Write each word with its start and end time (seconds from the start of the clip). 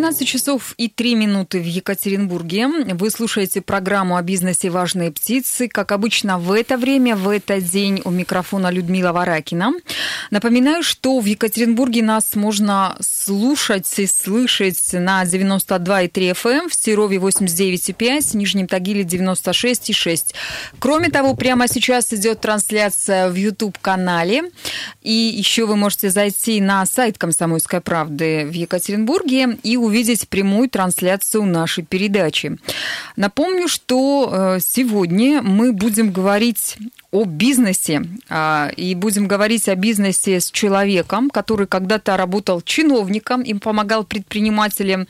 13 0.00 0.26
часов 0.26 0.74
и 0.78 0.88
3 0.88 1.14
минуты 1.14 1.60
в 1.60 1.66
Екатеринбурге. 1.66 2.68
Вы 2.94 3.10
слушаете 3.10 3.60
программу 3.60 4.16
о 4.16 4.22
бизнесе 4.22 4.70
«Важные 4.70 5.12
птицы». 5.12 5.68
Как 5.68 5.92
обычно, 5.92 6.38
в 6.38 6.52
это 6.52 6.78
время, 6.78 7.16
в 7.16 7.28
этот 7.28 7.64
день 7.64 8.00
у 8.04 8.10
микрофона 8.10 8.70
Людмила 8.70 9.12
Варакина. 9.12 9.74
Напоминаю, 10.30 10.82
что 10.82 11.20
в 11.20 11.26
Екатеринбурге 11.26 12.02
нас 12.02 12.34
можно 12.34 12.96
слушать 13.00 13.98
и 13.98 14.06
слышать 14.06 14.94
на 14.94 15.22
92,3 15.26 16.30
FM, 16.30 16.50
эм, 16.50 16.68
в 16.70 16.74
Серове 16.74 17.18
89,5, 17.18 18.32
в 18.32 18.34
Нижнем 18.36 18.68
Тагиле 18.68 19.02
96,6. 19.02 20.34
Кроме 20.78 21.10
того, 21.10 21.34
прямо 21.34 21.68
сейчас 21.68 22.10
идет 22.14 22.40
трансляция 22.40 23.28
в 23.28 23.34
YouTube-канале. 23.34 24.44
И 25.02 25.12
еще 25.12 25.66
вы 25.66 25.76
можете 25.76 26.08
зайти 26.08 26.58
на 26.62 26.86
сайт 26.86 27.18
«Комсомольской 27.18 27.82
правды» 27.82 28.46
в 28.46 28.52
Екатеринбурге 28.52 29.58
и 29.62 29.76
увидеть 29.76 29.89
прямую 30.28 30.68
трансляцию 30.68 31.44
нашей 31.44 31.84
передачи. 31.84 32.56
Напомню, 33.16 33.68
что 33.68 34.30
э, 34.32 34.58
сегодня 34.60 35.42
мы 35.42 35.72
будем 35.72 36.12
говорить 36.12 36.76
о 37.12 37.24
бизнесе. 37.24 38.02
А, 38.28 38.70
и 38.76 38.94
будем 38.94 39.26
говорить 39.26 39.68
о 39.68 39.74
бизнесе 39.74 40.40
с 40.40 40.50
человеком, 40.50 41.28
который 41.30 41.66
когда-то 41.66 42.16
работал 42.16 42.60
чиновником, 42.62 43.42
им 43.42 43.58
помогал 43.58 44.04
предпринимателям, 44.04 45.08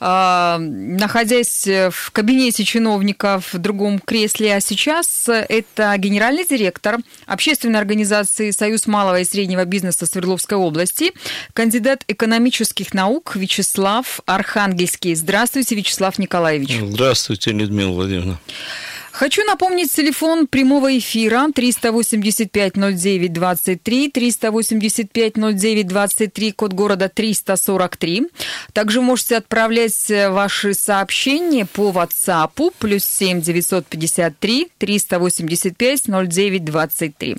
а, 0.00 0.58
находясь 0.58 1.66
в 1.66 2.10
кабинете 2.12 2.64
чиновника 2.64 3.40
в 3.52 3.58
другом 3.58 3.98
кресле. 3.98 4.56
А 4.56 4.60
сейчас 4.60 5.28
это 5.28 5.94
генеральный 5.98 6.46
директор 6.46 6.98
общественной 7.26 7.78
организации 7.78 8.50
«Союз 8.50 8.86
малого 8.86 9.20
и 9.20 9.24
среднего 9.24 9.64
бизнеса 9.64 10.06
Свердловской 10.06 10.56
области», 10.56 11.12
кандидат 11.52 12.04
экономических 12.08 12.94
наук 12.94 13.36
Вячеслав 13.36 14.05
Архангельский. 14.26 15.14
Здравствуйте, 15.14 15.74
Вячеслав 15.74 16.18
Николаевич. 16.18 16.78
Здравствуйте, 16.80 17.52
Людмила 17.52 17.92
Владимировна. 17.92 18.38
Хочу 19.18 19.42
напомнить 19.44 19.90
телефон 19.90 20.46
прямого 20.46 20.98
эфира 20.98 21.48
385-09-23, 21.48 24.12
385-09-23, 24.12 26.52
код 26.52 26.74
города 26.74 27.08
343. 27.08 28.26
Также 28.74 29.00
можете 29.00 29.38
отправлять 29.38 30.10
ваши 30.10 30.74
сообщения 30.74 31.64
по 31.64 31.92
WhatsApp 31.92 32.74
плюс 32.78 33.04
7 33.04 33.40
953 33.40 34.68
385 34.76 36.08
09 36.08 36.64
23. 36.66 37.36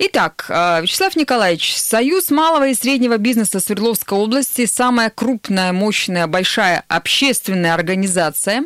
Итак, 0.00 0.44
а, 0.50 0.80
Вячеслав 0.82 1.16
Николаевич, 1.16 1.74
Союз 1.74 2.30
малого 2.30 2.68
и 2.68 2.74
среднего 2.74 3.16
бизнеса 3.16 3.60
Свердловской 3.60 4.18
области– 4.18 4.66
самая 4.72 5.08
крупная, 5.08 5.72
мощная, 5.72 6.26
большая 6.26 6.84
общественная 6.86 7.72
организация, 7.72 8.64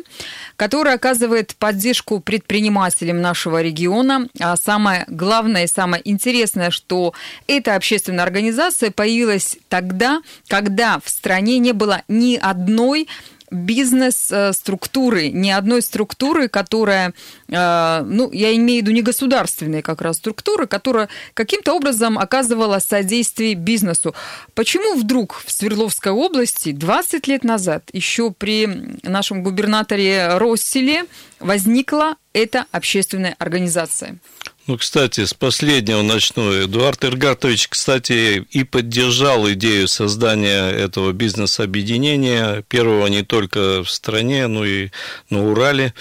которая 0.57 0.95
оказывает 0.95 1.55
поддержку 1.55 2.19
предпринимателям 2.33 3.21
нашего 3.21 3.61
региона. 3.61 4.27
А 4.39 4.57
самое 4.57 5.05
главное 5.07 5.65
и 5.65 5.67
самое 5.67 6.01
интересное, 6.03 6.71
что 6.71 7.13
эта 7.45 7.75
общественная 7.75 8.23
организация 8.23 8.89
появилась 8.89 9.57
тогда, 9.69 10.23
когда 10.47 10.99
в 11.03 11.07
стране 11.07 11.59
не 11.59 11.73
было 11.73 12.01
ни 12.07 12.35
одной 12.35 13.07
бизнес-структуры, 13.53 15.29
ни 15.29 15.49
одной 15.49 15.81
структуры, 15.81 16.47
которая, 16.49 17.13
э, 17.47 18.03
ну, 18.05 18.31
я 18.31 18.55
имею 18.55 18.81
в 18.81 18.85
виду 18.85 18.91
не 18.91 19.01
государственные 19.01 19.81
как 19.81 20.01
раз 20.01 20.17
структуры, 20.17 20.67
которая 20.67 21.09
каким-то 21.33 21.73
образом 21.73 22.17
оказывала 22.17 22.79
содействие 22.79 23.53
бизнесу. 23.53 24.15
Почему 24.55 24.95
вдруг 24.95 25.41
в 25.45 25.51
Свердловской 25.51 26.11
области 26.11 26.71
20 26.71 27.27
лет 27.27 27.43
назад, 27.43 27.89
еще 27.93 28.31
при 28.31 28.67
нашем 29.03 29.43
губернаторе 29.43 30.37
Росселе, 30.37 31.05
возникла 31.39 32.15
эта 32.33 32.65
общественная 32.71 33.35
организация? 33.37 34.17
Ну, 34.65 34.77
кстати, 34.77 35.25
с 35.25 35.33
последнего 35.33 36.01
начну. 36.03 36.63
Эдуард 36.63 37.03
Иргатович, 37.03 37.67
кстати, 37.67 38.45
и 38.49 38.63
поддержал 38.63 39.51
идею 39.51 39.89
создания 39.89 40.69
этого 40.69 41.11
бизнес-объединения, 41.11 42.63
первого 42.69 43.07
не 43.07 43.23
только 43.23 43.83
в 43.83 43.89
стране, 43.89 44.47
но 44.47 44.63
и 44.63 44.89
на 45.29 45.51
Урале. 45.51 45.93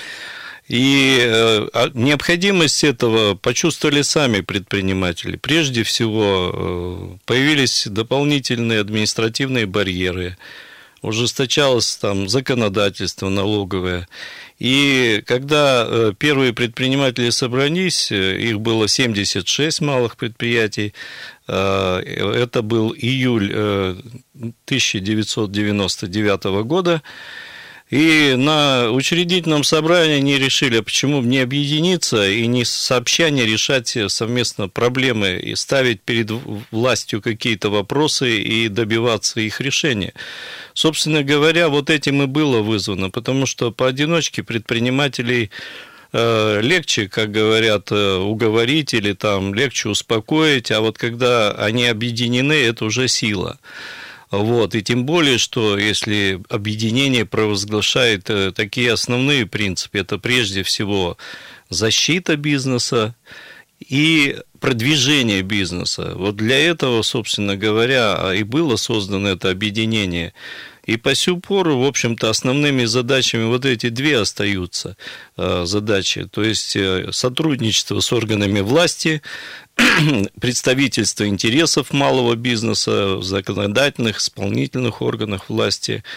И 0.68 1.18
э, 1.20 1.68
а 1.72 1.90
необходимость 1.92 2.84
этого 2.84 3.34
почувствовали 3.34 4.02
сами 4.02 4.42
предприниматели. 4.42 5.36
Прежде 5.36 5.82
всего, 5.82 6.52
э, 6.54 7.18
появились 7.26 7.88
дополнительные 7.88 8.78
административные 8.78 9.66
барьеры, 9.66 10.38
ужесточалось 11.02 11.96
там 11.96 12.28
законодательство 12.28 13.28
налоговое. 13.28 14.06
И 14.58 15.22
когда 15.26 15.84
э, 15.86 16.12
первые 16.16 16.52
предприниматели 16.52 17.30
собрались, 17.30 18.12
э, 18.12 18.38
их 18.38 18.60
было 18.60 18.86
76 18.86 19.80
малых 19.80 20.16
предприятий, 20.16 20.94
э, 21.48 21.98
это 21.98 22.62
был 22.62 22.94
июль 22.94 23.52
1999 24.34 26.44
года, 26.64 27.02
и 27.92 28.36
на 28.38 28.90
учредительном 28.90 29.64
собрании 29.64 30.16
они 30.16 30.38
решили, 30.38 30.78
а 30.78 30.82
почему 30.82 31.20
не 31.20 31.40
объединиться 31.40 32.26
и 32.26 32.46
не 32.46 32.64
сообща 32.64 33.28
не 33.28 33.44
решать 33.44 33.98
совместно 34.08 34.70
проблемы 34.70 35.38
и 35.38 35.54
ставить 35.54 36.00
перед 36.00 36.30
властью 36.70 37.20
какие-то 37.20 37.68
вопросы 37.68 38.40
и 38.40 38.68
добиваться 38.68 39.40
их 39.40 39.60
решения. 39.60 40.14
Собственно 40.72 41.22
говоря, 41.22 41.68
вот 41.68 41.90
этим 41.90 42.22
и 42.22 42.26
было 42.26 42.62
вызвано, 42.62 43.10
потому 43.10 43.44
что 43.44 43.70
поодиночке 43.70 44.42
предпринимателей 44.42 45.50
э, 46.14 46.60
легче, 46.62 47.08
как 47.08 47.30
говорят, 47.30 47.92
э, 47.92 48.16
уговорить 48.16 48.94
или 48.94 49.12
там 49.12 49.52
легче 49.52 49.90
успокоить, 49.90 50.70
а 50.70 50.80
вот 50.80 50.96
когда 50.96 51.50
они 51.50 51.84
объединены, 51.84 52.54
это 52.54 52.86
уже 52.86 53.06
сила. 53.06 53.58
Вот, 54.32 54.74
и 54.74 54.82
тем 54.82 55.04
более, 55.04 55.36
что 55.36 55.76
если 55.76 56.40
объединение 56.48 57.26
провозглашает 57.26 58.30
э, 58.30 58.50
такие 58.50 58.90
основные 58.90 59.44
принципы, 59.44 59.98
это 59.98 60.18
прежде 60.18 60.62
всего 60.62 61.18
защита 61.68 62.36
бизнеса 62.36 63.14
и 63.78 64.38
продвижение 64.58 65.42
бизнеса. 65.42 66.12
Вот 66.14 66.36
для 66.36 66.58
этого, 66.58 67.02
собственно 67.02 67.56
говоря, 67.56 68.32
и 68.34 68.42
было 68.42 68.76
создано 68.76 69.28
это 69.28 69.50
объединение. 69.50 70.32
И 70.84 70.96
по 70.96 71.14
сю 71.14 71.38
пору, 71.38 71.78
в 71.78 71.84
общем-то, 71.84 72.28
основными 72.28 72.84
задачами 72.84 73.44
вот 73.44 73.64
эти 73.64 73.88
две 73.88 74.18
остаются 74.18 74.96
э, 75.36 75.62
задачи. 75.64 76.28
То 76.30 76.42
есть 76.42 76.74
э, 76.74 77.10
сотрудничество 77.12 78.00
с 78.00 78.12
органами 78.12 78.60
власти, 78.60 79.22
представительство 80.40 81.26
интересов 81.26 81.92
малого 81.92 82.34
бизнеса 82.34 83.16
в 83.16 83.22
законодательных, 83.22 84.18
исполнительных 84.18 85.02
органах 85.02 85.48
власти– 85.48 86.02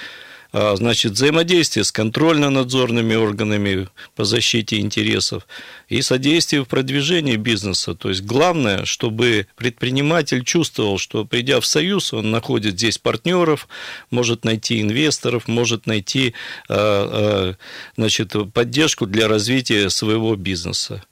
значит, 0.76 1.14
взаимодействие 1.14 1.84
с 1.84 1.92
контрольно-надзорными 1.92 3.16
органами 3.16 3.90
по 4.16 4.24
защите 4.24 4.80
интересов 4.80 5.48
и 5.90 6.02
содействие 6.02 6.64
в 6.64 6.68
продвижении 6.68 7.36
бизнеса. 7.36 7.94
То 7.94 8.10
есть 8.10 8.24
главное, 8.24 8.86
чтобы 8.86 9.48
предприниматель 9.58 10.44
чувствовал, 10.44 10.98
что 10.98 11.26
придя 11.26 11.60
в 11.60 11.66
союз, 11.66 12.14
он 12.14 12.32
находит 12.32 12.76
здесь 12.76 12.98
партнеров, 12.98 13.68
может 14.12 14.46
найти 14.46 14.82
инвесторов, 14.82 15.48
может 15.48 15.88
найти 15.88 16.34
а, 16.70 16.76
а, 16.78 17.56
значит, 17.98 18.34
поддержку 18.54 19.06
для 19.06 19.28
развития 19.28 19.90
своего 19.90 20.36
бизнеса. 20.36 21.04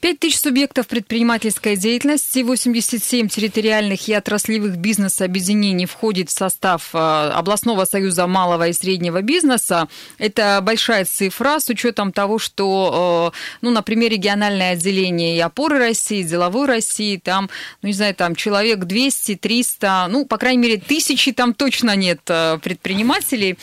5 0.00 0.20
тысяч 0.20 0.38
субъектов 0.38 0.86
предпринимательской 0.86 1.76
деятельности, 1.76 2.40
87 2.40 3.28
территориальных 3.28 4.08
и 4.08 4.14
отраслевых 4.14 4.76
бизнес-объединений 4.76 5.86
входит 5.86 6.28
в 6.30 6.32
состав 6.32 6.90
э, 6.94 6.98
областного 6.98 7.84
союза 7.84 8.28
малого 8.28 8.68
и 8.68 8.72
среднего 8.72 9.22
бизнеса. 9.22 9.88
Это 10.18 10.60
большая 10.62 11.04
цифра 11.04 11.58
с 11.58 11.68
учетом 11.68 12.12
того, 12.12 12.38
что, 12.38 13.32
э, 13.34 13.38
ну, 13.60 13.70
например, 13.70 14.12
региональное 14.12 14.72
отделение 14.72 15.36
и 15.36 15.40
опоры 15.40 15.78
России, 15.78 16.22
деловой 16.22 16.66
России, 16.66 17.16
там, 17.16 17.50
ну, 17.82 17.88
не 17.88 17.94
знаю, 17.94 18.14
там 18.14 18.36
человек 18.36 18.80
200, 18.84 19.34
300, 19.34 20.06
ну, 20.10 20.26
по 20.26 20.38
крайней 20.38 20.62
мере, 20.62 20.76
тысячи 20.78 21.32
там 21.32 21.54
точно 21.54 21.96
нет 21.96 22.20
э, 22.28 22.58
предпринимателей. 22.62 23.58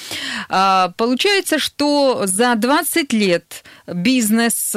Получается, 0.47 1.59
что 1.59 2.23
за 2.25 2.55
20 2.55 3.13
лет 3.13 3.63
бизнес, 3.87 4.71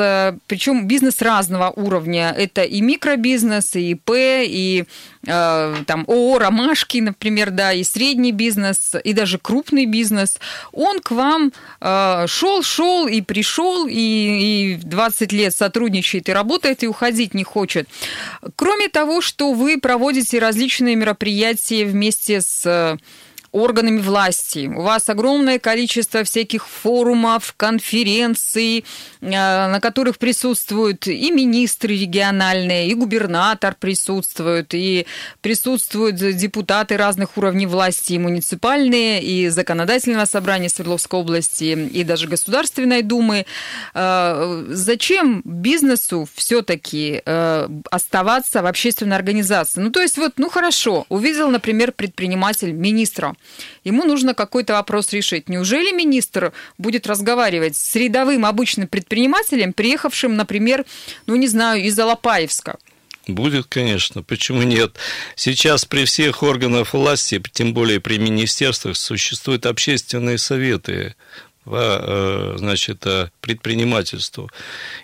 причем 0.46 0.87
бизнес 0.87 1.22
разного 1.22 1.70
уровня. 1.70 2.34
Это 2.37 2.62
и 2.62 2.81
микробизнес, 2.81 3.75
и 3.76 3.93
ИП, 3.93 4.10
и 4.10 4.84
э, 5.26 5.75
там 5.87 6.05
ООО 6.06 6.38
«Ромашки», 6.38 6.99
например, 6.99 7.50
да, 7.50 7.72
и 7.72 7.84
средний 7.84 8.32
бизнес, 8.32 8.94
и 9.02 9.12
даже 9.12 9.38
крупный 9.38 9.87
бизнес. 9.87 10.38
Он 10.72 11.00
к 11.00 11.10
вам 11.10 11.52
э, 11.81 12.26
шел, 12.28 12.62
шел 12.62 13.06
и 13.06 13.20
пришел, 13.20 13.87
и, 13.87 13.93
и 13.93 14.81
20 14.82 15.32
лет 15.32 15.55
сотрудничает 15.55 16.28
и 16.28 16.32
работает, 16.32 16.82
и 16.82 16.88
уходить 16.88 17.34
не 17.34 17.44
хочет. 17.44 17.88
Кроме 18.56 18.88
того, 18.88 19.20
что 19.20 19.52
вы 19.52 19.78
проводите 19.78 20.38
различные 20.38 20.96
мероприятия 20.96 21.84
вместе 21.84 22.40
с 22.40 22.99
органами 23.52 24.00
власти. 24.00 24.70
У 24.74 24.82
вас 24.82 25.08
огромное 25.08 25.58
количество 25.58 26.22
всяких 26.24 26.66
форумов, 26.66 27.54
конференций, 27.56 28.84
э, 29.20 29.26
на 29.28 29.80
которых 29.80 30.18
присутствуют 30.18 31.06
и 31.06 31.30
министры 31.30 31.94
региональные, 31.94 32.88
и 32.88 32.94
губернатор 32.94 33.74
присутствуют, 33.78 34.74
и 34.74 35.06
присутствуют 35.40 36.16
депутаты 36.16 36.96
разных 36.96 37.36
уровней 37.36 37.66
власти, 37.66 38.14
и 38.14 38.18
муниципальные, 38.18 39.22
и 39.22 39.48
законодательного 39.48 40.26
собрания 40.26 40.68
Свердловской 40.68 41.20
области, 41.20 41.88
и 41.92 42.04
даже 42.04 42.28
Государственной 42.28 43.02
Думы. 43.02 43.46
Э, 43.94 44.64
зачем 44.68 45.42
бизнесу 45.44 46.28
все-таки 46.34 47.22
э, 47.24 47.68
оставаться 47.90 48.62
в 48.62 48.66
общественной 48.66 49.16
организации? 49.16 49.80
Ну, 49.80 49.90
то 49.90 50.00
есть 50.00 50.18
вот, 50.18 50.34
ну 50.36 50.50
хорошо, 50.50 51.06
увидел, 51.08 51.50
например, 51.50 51.92
предприниматель 51.92 52.72
министра, 52.72 53.34
Ему 53.85 54.05
нужно 54.05 54.35
какой-то 54.35 54.75
вопрос 54.75 55.12
решить. 55.12 55.49
Неужели 55.49 55.93
министр 55.93 56.52
будет 56.76 57.06
разговаривать 57.06 57.76
с 57.76 57.94
рядовым 57.96 58.44
обычным 58.44 58.88
предпринимателем, 58.88 59.73
приехавшим, 59.73 60.37
например, 60.37 60.85
ну 61.26 61.37
не 61.37 61.49
знаю, 61.49 61.82
из 61.82 61.99
Алапаевска? 61.99 62.79
Будет, 63.29 63.67
конечно. 63.67 64.23
Почему 64.23 64.62
нет? 64.62 64.96
Сейчас 65.37 65.85
при 65.85 66.06
всех 66.06 66.43
органах 66.43 66.94
власти, 66.94 67.43
тем 67.52 67.75
более 67.75 68.00
при 68.00 68.19
министерствах, 68.19 68.96
существуют 68.96 69.67
общественные 69.67 70.38
советы 70.38 71.14
по 71.64 72.00
э, 72.00 72.55
значит, 72.56 73.05
предпринимательству. 73.43 74.50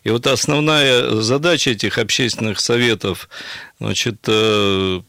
И 0.05 0.11
вот 0.11 0.27
основная 0.27 1.21
задача 1.21 1.71
этих 1.71 1.99
общественных 1.99 2.61
советов 2.61 3.29
значит, 3.79 4.17
э, 4.27 5.03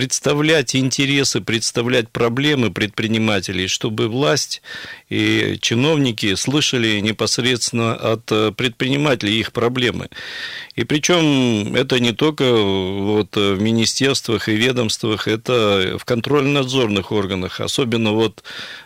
представлять 0.00 0.74
интересы, 0.74 1.42
представлять 1.42 2.08
проблемы 2.08 2.70
предпринимателей, 2.70 3.66
чтобы 3.66 4.08
власть 4.08 4.62
и 5.10 5.58
чиновники 5.60 6.36
слышали 6.36 7.00
непосредственно 7.00 7.92
от 7.94 8.32
э, 8.32 8.50
предпринимателей 8.56 9.38
их 9.40 9.52
проблемы. 9.52 10.08
И 10.74 10.84
причем 10.84 11.74
это 11.74 12.00
не 12.00 12.12
только 12.12 12.50
вот 12.50 13.36
в 13.36 13.60
министерствах 13.60 14.48
и 14.48 14.56
ведомствах, 14.56 15.28
это 15.28 15.98
в 15.98 16.06
контрольно-надзорных 16.06 17.12
органах. 17.12 17.60
Особенно 17.60 18.12
вот, 18.12 18.42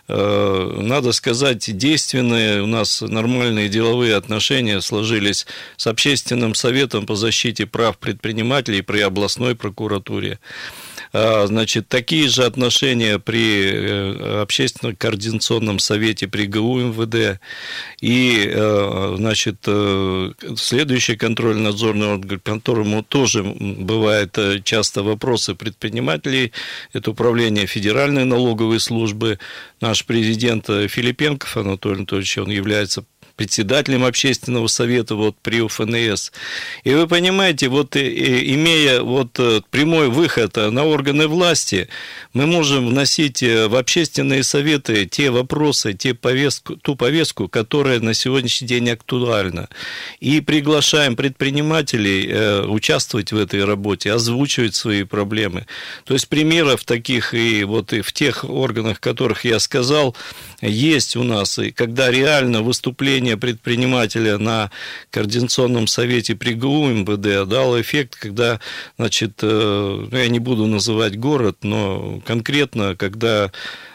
э, 0.08 0.78
надо 0.80 1.12
сказать, 1.12 1.76
действенные 1.76 2.62
у 2.62 2.66
нас 2.66 3.02
нормальные 3.02 3.68
деловые 3.68 4.16
отношения 4.16 4.80
сложились 4.80 5.46
с 5.76 5.86
Общественным 5.86 6.56
советом 6.56 7.06
по 7.06 7.14
защите 7.14 7.66
прав 7.66 7.98
предпринимателей 7.98 8.82
при 8.82 8.98
областной 8.98 9.54
прокуратуре. 9.54 10.40
А, 11.16 11.46
значит, 11.46 11.86
такие 11.88 12.28
же 12.28 12.42
отношения 12.42 13.20
при 13.20 13.70
э, 13.70 14.42
общественном 14.42 14.96
координационном 14.96 15.78
совете 15.78 16.26
при 16.26 16.46
ГУ 16.46 16.80
МВД. 16.80 17.40
И, 18.00 18.50
э, 18.52 19.14
значит, 19.16 19.58
э, 19.68 20.32
следующий 20.56 21.14
контрольно-надзорный 21.14 22.14
орган, 22.14 22.40
которому 22.40 23.04
тоже 23.04 23.44
бывают 23.44 24.36
часто 24.64 25.04
вопросы 25.04 25.54
предпринимателей, 25.54 26.52
это 26.92 27.12
управление 27.12 27.66
Федеральной 27.66 28.24
налоговой 28.24 28.80
службы. 28.80 29.38
Наш 29.80 30.04
президент 30.04 30.66
Филипенков 30.66 31.56
Анатолий 31.56 31.98
Анатольевич, 31.98 32.38
он 32.38 32.50
является 32.50 33.04
председателем 33.36 34.04
общественного 34.04 34.66
совета 34.68 35.14
вот 35.14 35.36
при 35.42 35.60
УФНС. 35.60 36.32
И 36.84 36.94
вы 36.94 37.06
понимаете, 37.08 37.68
вот 37.68 37.96
имея 37.96 39.02
вот 39.02 39.38
э, 39.38 39.60
прямой 39.70 40.08
выход 40.08 40.56
на 40.56 40.84
органы 40.84 41.26
власти, 41.26 41.88
мы 42.32 42.46
можем 42.46 42.88
вносить 42.88 43.42
э, 43.42 43.68
в 43.68 43.76
общественные 43.76 44.42
советы 44.42 45.06
те 45.06 45.30
вопросы, 45.30 45.94
те 45.94 46.14
повестку, 46.14 46.76
ту 46.76 46.96
повестку, 46.96 47.48
которая 47.48 48.00
на 48.00 48.14
сегодняшний 48.14 48.68
день 48.68 48.90
актуальна. 48.90 49.68
И 50.20 50.40
приглашаем 50.40 51.16
предпринимателей 51.16 52.28
э, 52.28 52.62
участвовать 52.66 53.32
в 53.32 53.38
этой 53.38 53.64
работе, 53.64 54.12
озвучивать 54.12 54.74
свои 54.74 55.04
проблемы. 55.04 55.66
То 56.04 56.14
есть 56.14 56.28
примеров 56.28 56.84
таких 56.84 57.34
и 57.34 57.64
вот 57.64 57.92
и 57.92 58.00
в 58.00 58.12
тех 58.12 58.44
органах, 58.44 59.00
которых 59.00 59.44
я 59.44 59.58
сказал, 59.58 60.16
есть 60.60 61.16
у 61.16 61.22
нас, 61.22 61.58
и 61.58 61.70
когда 61.70 62.10
реально 62.10 62.62
выступление 62.62 63.23
предпринимателя 63.36 64.38
на 64.38 64.70
Координационном 65.10 65.86
совете 65.86 66.34
при 66.34 66.54
ГУ 66.54 66.88
МВД 66.88 67.48
дало 67.48 67.80
эффект, 67.80 68.16
когда, 68.16 68.60
значит, 68.98 69.40
э, 69.42 70.06
ну, 70.10 70.16
я 70.16 70.28
не 70.28 70.38
буду 70.38 70.66
называть 70.66 71.18
город, 71.18 71.58
но 71.62 72.20
конкретно, 72.26 72.94
когда 72.96 73.50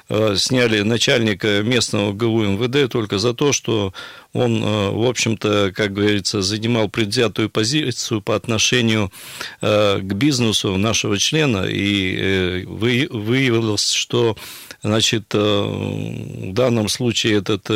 э, 0.09 0.35
сняли 0.37 0.81
начальника 0.81 1.61
местного 1.63 2.13
ГУ 2.13 2.43
МВД 2.43 2.91
только 2.91 3.19
за 3.19 3.33
то, 3.33 3.53
что 3.53 3.93
он, 4.33 4.63
э, 4.63 4.89
в 4.91 5.07
общем-то, 5.07 5.71
как 5.73 5.93
говорится, 5.93 6.41
занимал 6.41 6.89
предвзятую 6.89 7.49
позицию 7.49 8.21
по 8.21 8.35
отношению 8.35 9.11
к 9.61 10.01
бизнесу 10.01 10.77
нашего 10.77 11.17
члена, 11.17 11.65
и 11.67 12.65
выявилось, 12.65 13.91
что 13.91 14.35
Значит, 14.81 15.33
в 15.33 16.53
данном 16.53 16.87
случае 16.87 17.37
этот 17.39 17.69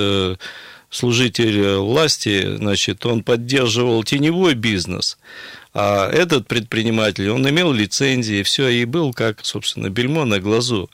служитель 0.93 1.77
власти, 1.77 2.55
значит, 2.57 3.05
он 3.05 3.23
поддерживал 3.23 4.03
теневой 4.03 4.53
бизнес, 4.53 5.17
а 5.73 6.09
этот 6.09 6.47
предприниматель, 6.47 7.29
он 7.29 7.47
имел 7.49 7.73
лицензии, 7.73 8.43
все, 8.43 8.67
и 8.69 8.85
был 8.85 9.13
как, 9.13 9.43
собственно, 9.43 9.89
бельмо 9.89 10.25
на 10.25 10.39
глазу. 10.39 10.89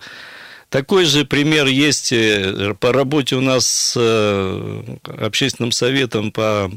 Такой 0.69 1.05
же 1.05 1.25
пример 1.25 1.65
есть 1.65 2.11
э, 2.11 2.75
по 2.79 2.93
работе 2.93 3.35
у 3.35 3.41
нас 3.41 3.65
с 3.65 4.83
общественным 5.03 5.71
советом 5.71 6.31
по 6.31 6.71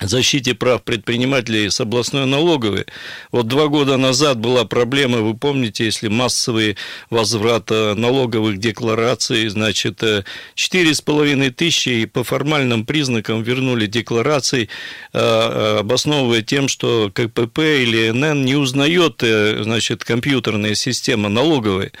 защите 0.00 0.54
прав 0.54 0.82
предпринимателей 0.82 1.70
с 1.70 1.80
областной 1.80 2.26
налоговой. 2.26 2.86
Вот 3.32 3.48
два 3.48 3.68
года 3.68 3.96
назад 3.96 4.38
была 4.38 4.64
проблема, 4.64 5.18
вы 5.18 5.34
помните, 5.34 5.84
если 5.84 6.08
массовый 6.08 6.76
возврат 7.10 7.70
э, 7.70 7.94
налоговых 7.94 8.58
деклараций, 8.58 9.48
значит, 9.48 10.02
э, 10.02 10.24
четыре 10.54 10.94
с 10.94 11.00
половиной 11.00 11.50
тысячи 11.50 11.88
и 11.90 12.06
по 12.06 12.24
формальным 12.24 12.86
признакам 12.86 13.42
вернули 13.42 13.86
декларации, 13.86 14.68
э, 15.12 15.78
обосновывая 15.80 16.42
тем, 16.42 16.68
что 16.68 17.10
КПП 17.12 17.58
или 17.58 18.10
НН 18.10 18.44
не 18.44 18.56
узнает, 18.56 19.22
значит, 19.22 20.04
компьютерная 20.04 20.74
система 20.74 21.28
налоговой. 21.28 21.92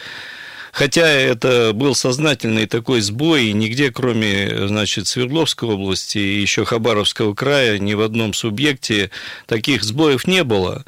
Хотя 0.72 1.06
это 1.08 1.72
был 1.74 1.94
сознательный 1.94 2.66
такой 2.66 3.00
сбой, 3.00 3.46
и 3.46 3.52
нигде, 3.52 3.90
кроме, 3.90 4.68
значит, 4.68 5.06
Свердловской 5.06 5.68
области 5.68 6.18
и 6.18 6.40
еще 6.40 6.64
Хабаровского 6.64 7.34
края, 7.34 7.78
ни 7.78 7.94
в 7.94 8.00
одном 8.00 8.34
субъекте 8.34 9.10
таких 9.46 9.82
сбоев 9.82 10.26
не 10.26 10.44
было. 10.44 10.84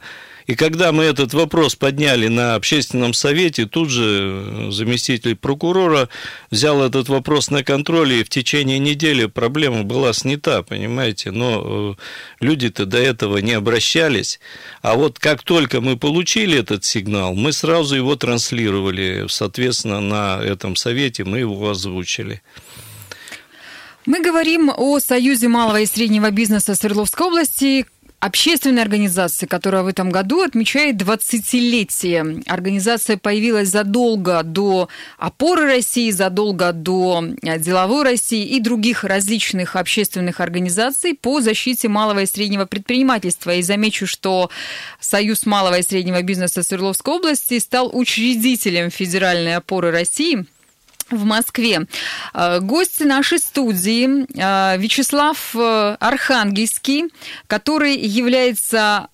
И 0.47 0.55
когда 0.55 0.93
мы 0.93 1.05
этот 1.05 1.35
вопрос 1.35 1.75
подняли 1.75 2.29
на 2.29 2.55
общественном 2.55 3.15
совете, 3.15 3.67
тут 3.67 3.91
же 3.91 4.69
заместитель 4.71 5.37
прокурора 5.37 6.09
взял 6.51 6.83
этот 6.83 7.09
вопрос 7.09 7.51
на 7.51 7.63
контроль, 7.63 8.13
и 8.15 8.25
в 8.25 8.29
течение 8.29 8.79
недели 8.79 9.27
проблема 9.27 9.85
была 9.85 10.13
снята, 10.13 10.63
понимаете. 10.63 11.31
Но 11.31 11.97
э, 11.99 12.03
люди-то 12.41 12.87
до 12.87 12.99
этого 12.99 13.39
не 13.39 13.53
обращались. 13.53 14.41
А 14.83 14.95
вот 14.95 15.19
как 15.19 15.43
только 15.43 15.81
мы 15.81 15.97
получили 15.97 16.59
этот 16.59 16.85
сигнал, 16.85 17.35
мы 17.35 17.53
сразу 17.53 17.97
его 17.97 18.17
транслировали, 18.17 19.27
соответственно, 19.29 20.01
на 20.01 20.41
этом 20.43 20.77
совете 20.77 21.25
мы 21.25 21.39
его 21.39 21.71
озвучили. 21.71 22.43
Мы 24.05 24.21
говорим 24.21 24.73
о 24.77 24.99
Союзе 24.99 25.47
малого 25.47 25.81
и 25.81 25.87
среднего 25.87 26.31
бизнеса 26.31 26.75
Свердловской 26.75 27.27
области, 27.29 27.87
общественной 28.23 28.83
организации, 28.83 29.47
которая 29.47 29.83
в 29.83 29.89
этом 29.89 30.11
году 30.11 30.43
отмечает 30.43 30.95
20-летие. 30.95 32.45
Организация 32.47 33.17
появилась 33.17 33.69
задолго 33.69 34.45
до 34.45 34.89
опоры 35.19 35.67
России, 35.67 36.13
задолго 36.13 36.73
до 36.73 37.25
деловой 37.43 38.05
России 38.05 38.47
и 38.47 38.61
других 38.61 39.03
различных 39.03 39.75
общественных 39.75 40.39
организаций 40.39 41.19
по 41.21 41.41
защите 41.41 41.89
малого 41.89 42.23
и 42.23 42.27
среднего 42.27 42.65
предпринимательства. 42.65 43.57
И 43.57 43.63
замечу, 43.63 44.07
что 44.07 44.51
Союз 45.01 45.45
малого 45.45 45.79
и 45.79 45.83
среднего 45.83 46.23
бизнеса 46.23 46.63
Свердловской 46.63 47.15
области 47.15 47.59
стал 47.59 47.91
учредителем 47.93 48.91
Федеральной 48.91 49.57
опоры 49.57 49.91
России– 49.91 50.47
в 51.13 51.25
Москве. 51.25 51.87
Гости 52.35 53.05
нашей 53.05 53.39
студии 53.39 54.27
Вячеслав 54.79 55.55
Архангельский, 55.55 57.05
который 57.47 57.97
является 57.97 59.09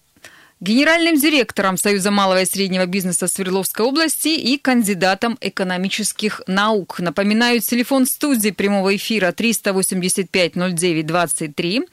генеральным 0.61 1.17
директором 1.17 1.77
Союза 1.77 2.11
малого 2.11 2.41
и 2.43 2.45
среднего 2.45 2.87
бизнеса 2.87 3.29
Свердловской 3.29 3.87
области 3.87 4.29
и 4.29 4.59
кандидатом 4.59 5.39
экономических 5.41 6.43
наук. 6.47 7.01
Напоминаю, 7.01 7.61
телефон 7.61 8.07
студии 8.07 8.51
прямого 8.51 8.95
эфира 8.97 9.31
385-09-23. 9.31 11.89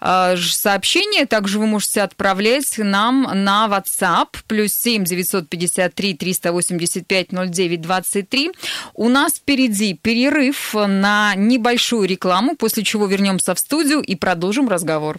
А, 0.00 0.36
сообщение 0.36 1.26
также 1.26 1.58
вы 1.58 1.66
можете 1.66 2.02
отправлять 2.02 2.78
нам 2.78 3.22
на 3.22 3.66
WhatsApp 3.66 4.28
плюс 4.46 4.72
7 4.74 5.04
953 5.04 6.14
385 6.14 7.32
09 7.32 7.80
23. 7.80 8.52
У 8.94 9.08
нас 9.08 9.32
впереди 9.34 9.94
перерыв 9.94 10.74
на 10.74 11.34
небольшую 11.34 12.08
рекламу, 12.08 12.54
после 12.56 12.84
чего 12.84 13.06
вернемся 13.06 13.54
в 13.54 13.58
студию 13.58 14.00
и 14.00 14.14
продолжим 14.14 14.68
разговор. 14.68 15.18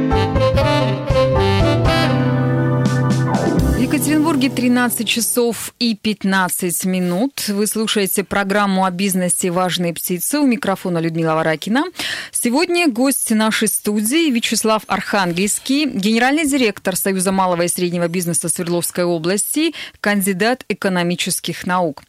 Екатеринбурге 3.93 4.49
13 4.49 5.05
часов 5.05 5.73
и 5.77 5.97
15 5.97 6.85
минут. 6.85 7.49
Вы 7.49 7.67
слушаете 7.67 8.23
программу 8.23 8.85
о 8.85 8.89
бизнесе 8.89 9.51
«Важные 9.51 9.93
птицы». 9.93 10.39
У 10.39 10.47
микрофона 10.47 10.99
Людмила 10.99 11.33
Варакина. 11.33 11.83
Сегодня 12.31 12.87
гость 12.89 13.31
нашей 13.31 13.67
студии 13.67 14.31
Вячеслав 14.31 14.83
Архангельский, 14.87 15.89
генеральный 15.89 16.45
директор 16.45 16.95
Союза 16.95 17.33
малого 17.33 17.63
и 17.63 17.67
среднего 17.67 18.07
бизнеса 18.07 18.47
Свердловской 18.47 19.03
области, 19.03 19.73
кандидат 19.99 20.63
экономических 20.69 21.67
наук. 21.67 22.03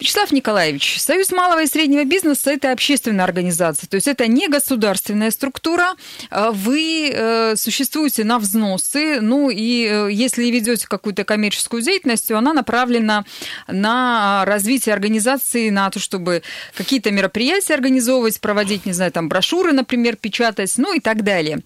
Вячеслав 0.00 0.32
Николаевич, 0.32 0.98
Союз 0.98 1.32
малого 1.32 1.64
и 1.64 1.66
среднего 1.66 2.04
бизнеса– 2.04 2.50
это 2.52 2.72
общественная 2.72 3.26
организация, 3.26 3.86
то 3.86 3.96
есть 3.96 4.08
это 4.08 4.26
не 4.26 4.48
государственная 4.48 5.30
структура. 5.30 5.96
Вы 6.30 7.10
э, 7.12 7.56
существуете 7.56 8.24
на 8.24 8.38
взносы, 8.38 9.20
ну 9.20 9.50
и 9.50 9.86
э, 9.86 10.08
если 10.10 10.44
ведете 10.44 10.86
какую-то 10.88 11.25
коммерческую 11.26 11.82
деятельность, 11.82 12.30
она 12.30 12.54
направлена 12.54 13.24
на 13.68 14.44
развитие 14.46 14.94
организации, 14.94 15.70
на 15.70 15.90
то, 15.90 15.98
чтобы 15.98 16.42
какие-то 16.74 17.10
мероприятия 17.10 17.74
организовывать, 17.74 18.40
проводить, 18.40 18.86
не 18.86 18.92
знаю, 18.92 19.12
там 19.12 19.28
брошюры, 19.28 19.72
например, 19.72 20.16
печатать, 20.16 20.72
ну 20.78 20.94
и 20.94 21.00
так 21.00 21.22
далее. 21.22 21.60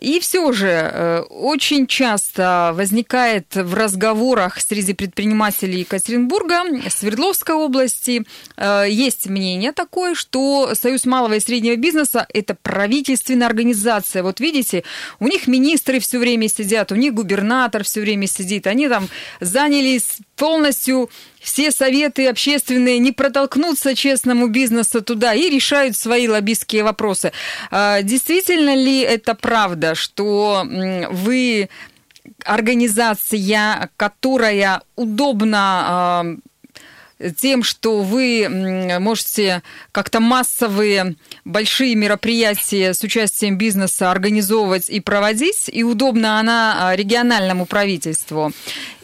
И 0.00 0.20
все 0.20 0.52
же 0.52 0.68
э, 0.68 1.20
очень 1.30 1.86
часто 1.86 2.72
возникает 2.74 3.54
в 3.54 3.74
разговорах 3.74 4.60
среди 4.60 4.94
предпринимателей 4.94 5.80
Екатеринбурга, 5.80 6.62
Свердловской 6.88 7.54
области, 7.54 8.24
э, 8.56 8.86
есть 8.88 9.26
мнение 9.28 9.72
такое, 9.72 10.14
что 10.14 10.74
Союз 10.74 11.04
малого 11.06 11.34
и 11.34 11.40
среднего 11.40 11.76
бизнеса– 11.76 12.26
это 12.34 12.54
правительственная 12.54 13.46
организация. 13.46 14.22
Вот 14.22 14.40
видите, 14.40 14.84
у 15.20 15.28
них 15.28 15.46
министры 15.46 16.00
все 16.00 16.18
время 16.18 16.48
сидят, 16.48 16.92
у 16.92 16.94
них 16.94 17.14
губернатор 17.14 17.84
все 17.84 18.00
время 18.00 18.26
сидит, 18.26 18.66
они 18.66 18.88
там 18.88 18.97
занялись 19.40 20.18
полностью 20.36 21.10
все 21.40 21.70
советы 21.70 22.26
общественные 22.28 22.98
не 22.98 23.12
протолкнутся 23.12 23.94
честному 23.94 24.48
бизнесу 24.48 25.02
туда 25.02 25.34
и 25.34 25.48
решают 25.48 25.96
свои 25.96 26.28
лоббистские 26.28 26.84
вопросы. 26.84 27.32
А, 27.70 28.02
действительно 28.02 28.74
ли 28.74 29.00
это 29.00 29.34
правда, 29.34 29.94
что 29.94 30.64
вы 31.10 31.68
организация, 32.44 33.90
которая 33.96 34.82
удобно 34.96 35.58
а, 35.58 36.26
тем, 37.36 37.62
что 37.62 38.02
вы 38.02 38.98
можете 39.00 39.62
как-то 39.92 40.20
массовые 40.20 41.16
большие 41.44 41.94
мероприятия 41.94 42.94
с 42.94 43.02
участием 43.02 43.58
бизнеса 43.58 44.10
организовывать 44.10 44.88
и 44.88 45.00
проводить, 45.00 45.68
и 45.72 45.82
удобно 45.82 46.38
она 46.38 46.88
а, 46.90 46.96
региональному 46.96 47.66
правительству? 47.66 48.52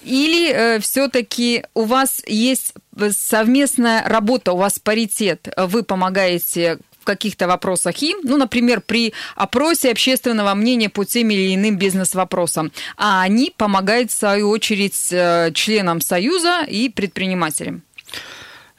Или 0.05 0.51
э, 0.51 0.81
все-таки 0.81 1.65
у 1.73 1.85
вас 1.85 2.23
есть 2.27 2.75
совместная 3.11 4.07
работа, 4.07 4.53
у 4.53 4.59
вас 4.59 4.79
паритет, 4.79 5.49
вы 5.57 5.83
помогаете 5.83 6.79
в 7.01 7.07
каких-то 7.07 7.47
вопросах 7.47 8.01
им, 8.03 8.19
ну, 8.23 8.39
например, 8.39 8.81
при 8.81 9.13
опросе 9.37 9.91
общественного 9.91 10.55
мнения 10.55 10.89
по 10.89 11.05
тем 11.05 11.29
или 11.29 11.55
иным 11.55 11.77
бизнес-вопросам, 11.77 12.73
а 12.97 13.23
они 13.23 13.53
помогают, 13.55 14.11
в 14.11 14.15
свою 14.15 14.49
очередь, 14.49 15.09
э, 15.11 15.51
членам 15.53 16.01
Союза 16.01 16.65
и 16.67 16.89
предпринимателям? 16.89 17.84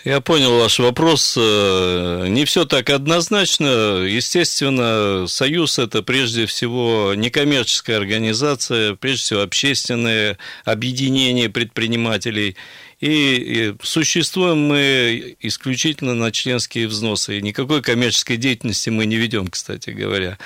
Я 0.05 0.21
понял 0.21 0.59
ваш 0.59 0.77
вопрос. 0.77 1.33
Э, 1.35 2.27
не 2.29 2.45
все 2.45 2.65
так 2.65 2.91
однозначно. 2.91 4.03
Естественно, 4.03 5.25
Союз– 5.27 5.79
это 5.79 6.03
прежде 6.03 6.45
всего 6.45 7.15
некоммерческая 7.15 7.97
организация, 7.97 8.93
прежде 8.93 9.23
всего 9.23 9.41
общественное 9.41 10.37
объединение 10.63 11.49
предпринимателей– 11.49 12.55
и 13.01 13.75
существуем 13.83 14.67
мы 14.67 15.35
исключительно 15.41 16.13
на 16.13 16.31
членские 16.31 16.87
взносы. 16.87 17.37
И 17.37 17.41
никакой 17.41 17.81
коммерческой 17.81 18.37
деятельности 18.37 18.89
мы 18.89 19.05
не 19.05 19.17
ведем, 19.17 19.49
кстати 19.49 19.89
говоря. 19.89 20.37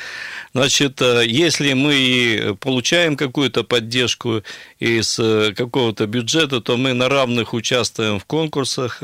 Значит, 0.54 1.00
э, 1.02 1.26
если 1.28 1.74
мы 1.74 2.58
получаем 2.60 3.18
какую-то 3.18 3.64
поддержку 3.64 4.42
из 4.80 5.20
э, 5.20 5.54
какого-то 5.56 6.08
бюджета, 6.08 6.60
то 6.60 6.76
мы 6.76 6.94
на 6.94 7.08
равных 7.08 7.54
участвуем 7.54 8.20
в 8.20 8.26
конкурсах, 8.26 9.04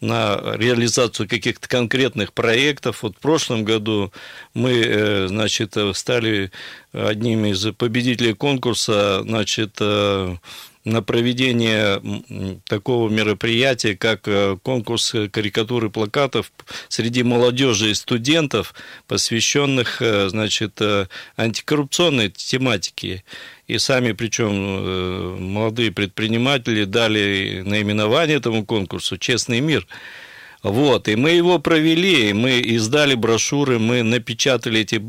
на 0.00 0.40
реализацию 0.56 1.28
каких-то 1.28 1.68
конкретных 1.68 2.32
проектов. 2.32 3.02
Вот 3.02 3.16
в 3.16 3.20
прошлом 3.20 3.64
году 3.64 4.12
мы, 4.54 5.26
значит, 5.28 5.76
стали 5.94 6.50
одним 6.92 7.44
из 7.46 7.64
победителей 7.74 8.34
конкурса, 8.34 9.22
значит, 9.22 9.80
на 10.84 11.02
проведение 11.02 12.00
такого 12.66 13.10
мероприятия, 13.10 13.96
как 13.96 14.26
э, 14.26 14.56
конкурс 14.62 15.14
карикатур 15.30 15.86
и 15.86 15.90
плакатов 15.90 16.52
среди 16.88 17.22
молодежи 17.22 17.90
и 17.90 17.94
студентов, 17.94 18.74
посвященных, 19.06 20.00
э, 20.00 20.28
значит, 20.28 20.80
э, 20.80 21.06
антикоррупционной 21.36 22.30
тематике. 22.30 23.24
И 23.66 23.78
сами, 23.78 24.12
причем 24.12 25.52
молодые 25.52 25.92
предприниматели 25.92 26.84
дали 26.84 27.62
наименование 27.64 28.38
этому 28.38 28.64
конкурсу 28.64 29.16
«Честный 29.16 29.60
мир». 29.60 29.86
Вот, 30.62 31.08
и 31.08 31.16
мы 31.16 31.30
его 31.30 31.58
провели, 31.58 32.34
мы 32.34 32.60
издали 32.60 33.14
брошюры, 33.14 33.78
мы 33.78 34.02
напечатали 34.02 34.80
эти, 34.80 35.02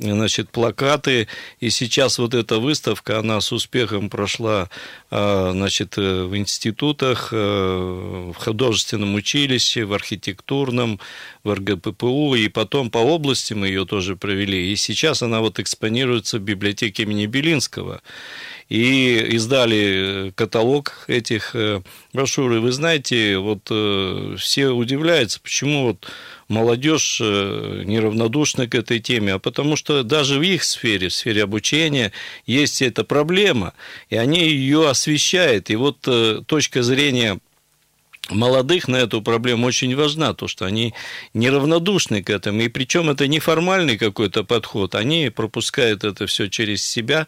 значит, 0.00 0.50
плакаты, 0.50 1.28
и 1.60 1.70
сейчас 1.70 2.18
вот 2.18 2.34
эта 2.34 2.58
выставка, 2.58 3.20
она 3.20 3.40
с 3.40 3.52
успехом 3.52 4.10
прошла, 4.10 4.68
а, 5.10 5.52
значит, 5.52 5.96
э, 5.96 6.24
в 6.24 6.36
институтах, 6.36 7.28
э, 7.30 7.36
в 7.36 8.34
художественном 8.34 9.14
училище, 9.14 9.84
в 9.84 9.92
архитектурном, 9.92 10.98
в 11.44 11.54
РГППУ, 11.54 12.34
и 12.34 12.48
потом 12.48 12.90
по 12.90 12.98
области 12.98 13.54
мы 13.54 13.68
ее 13.68 13.86
тоже 13.86 14.16
провели, 14.16 14.72
и 14.72 14.76
сейчас 14.76 15.22
она 15.22 15.40
вот 15.40 15.60
экспонируется 15.60 16.38
в 16.38 16.42
библиотеке 16.42 17.04
имени 17.04 17.26
Белинского 17.26 18.02
и 18.68 19.18
издали 19.34 20.32
каталог 20.34 21.04
этих 21.06 21.54
э, 21.54 21.82
брошюр. 22.12 22.52
И 22.54 22.58
вы 22.58 22.72
знаете, 22.72 23.38
вот 23.38 23.68
э, 23.70 24.36
все 24.38 24.68
удивляются, 24.68 25.40
почему 25.40 25.88
вот 25.88 26.08
молодежь 26.48 27.20
э, 27.22 27.82
неравнодушна 27.84 28.66
к 28.66 28.74
этой 28.74 28.98
теме, 28.98 29.34
а 29.34 29.38
потому 29.38 29.76
что 29.76 30.02
даже 30.02 30.38
в 30.38 30.42
их 30.42 30.64
сфере, 30.64 31.08
в 31.08 31.14
сфере 31.14 31.44
обучения, 31.44 32.12
есть 32.44 32.82
эта 32.82 33.04
проблема, 33.04 33.72
и 34.10 34.16
они 34.16 34.40
ее 34.48 34.88
освещают. 34.88 35.70
И 35.70 35.76
вот 35.76 36.08
точка 36.46 36.82
зрения 36.82 37.38
молодых 38.30 38.88
на 38.88 38.96
эту 38.96 39.22
проблему 39.22 39.66
очень 39.66 39.94
важна, 39.94 40.34
то, 40.34 40.48
что 40.48 40.64
они 40.64 40.94
неравнодушны 41.34 42.22
к 42.22 42.30
этому, 42.30 42.62
и 42.62 42.68
причем 42.68 43.10
это 43.10 43.26
не 43.26 43.38
формальный 43.38 43.96
какой-то 43.96 44.44
подход, 44.44 44.94
они 44.94 45.30
пропускают 45.30 46.04
это 46.04 46.26
все 46.26 46.48
через 46.48 46.84
себя, 46.84 47.26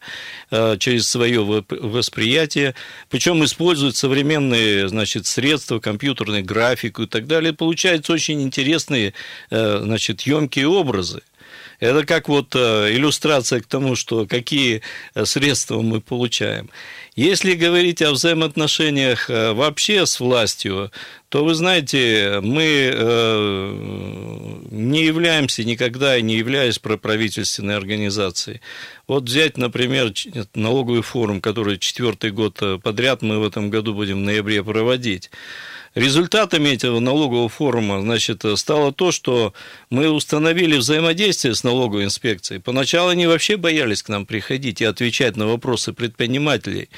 э, 0.50 0.76
через 0.78 1.08
свое 1.08 1.64
восприятие, 1.68 2.74
причем 3.10 3.44
используют 3.44 3.96
современные, 3.96 4.88
значит, 4.88 5.26
средства, 5.26 5.78
компьютерный 5.78 6.42
графику 6.42 7.02
и 7.02 7.06
так 7.06 7.26
далее, 7.26 7.52
получаются 7.52 8.12
очень 8.12 8.42
интересные, 8.42 9.14
э, 9.50 9.80
значит, 9.82 10.22
емкие 10.22 10.68
образы. 10.68 11.22
Это 11.80 12.04
как 12.04 12.28
вот 12.28 12.54
э, 12.56 12.92
иллюстрация 12.92 13.60
к 13.60 13.66
тому, 13.66 13.94
что 13.96 14.26
какие 14.26 14.82
средства 15.24 15.80
мы 15.80 16.00
получаем. 16.00 16.70
Если 17.14 17.54
говорить 17.54 18.02
о 18.02 18.12
взаимоотношениях 18.12 19.30
э, 19.30 19.52
вообще 19.52 20.06
с 20.06 20.20
властью, 20.20 20.90
то 21.28 21.44
вы 21.44 21.54
знаете, 21.54 22.40
мы 22.42 22.64
не 24.70 25.04
являемся 25.04 25.62
никогда 25.62 26.16
и 26.16 26.22
не 26.22 26.36
являясь 26.38 26.78
проправительственной 26.78 27.76
организацией. 27.76 28.62
Вот 29.06 29.24
взять, 29.24 29.58
например, 29.58 30.14
налоговый 30.54 31.02
форум, 31.02 31.42
который 31.42 31.76
четвертый 31.76 32.30
год 32.30 32.62
подряд 32.82 33.20
мы 33.20 33.40
в 33.40 33.46
этом 33.46 33.68
году 33.68 33.92
будем 33.92 34.22
в 34.22 34.24
ноябре 34.24 34.64
проводить. 34.64 35.30
Результатами 35.94 36.70
этого 36.70 37.00
налогового 37.00 37.48
форума 37.48 38.00
значит, 38.00 38.44
стало 38.56 38.92
то, 38.92 39.10
что 39.12 39.54
мы 39.90 40.10
установили 40.10 40.76
взаимодействие 40.76 41.54
с 41.54 41.64
налоговой 41.64 42.04
инспекцией. 42.04 42.60
Поначалу 42.60 43.10
они 43.10 43.26
вообще 43.26 43.56
боялись 43.56 44.02
к 44.02 44.08
нам 44.08 44.26
приходить 44.26 44.80
и 44.80 44.84
отвечать 44.84 45.36
на 45.36 45.46
вопросы 45.46 45.92
предпринимателей. 45.92 46.88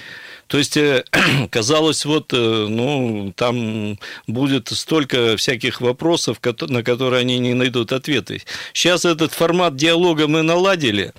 То 0.50 0.59
есть 0.59 0.76
э, 0.76 1.04
казалось, 1.50 2.04
вот, 2.04 2.33
э, 2.33 2.66
ну, 2.69 3.33
там 3.37 3.97
будет 4.26 4.69
столько 4.69 5.37
всяких 5.37 5.80
вопросов, 5.80 6.40
на 6.69 6.83
которые 6.83 7.21
они 7.21 7.38
не 7.38 7.54
найдут 7.54 7.92
ответы. 7.92 8.42
Сейчас 8.73 9.04
этот 9.04 9.33
формат 9.33 9.76
диалога 9.76 10.26
мы 10.26 10.42
наладили, 10.42 11.12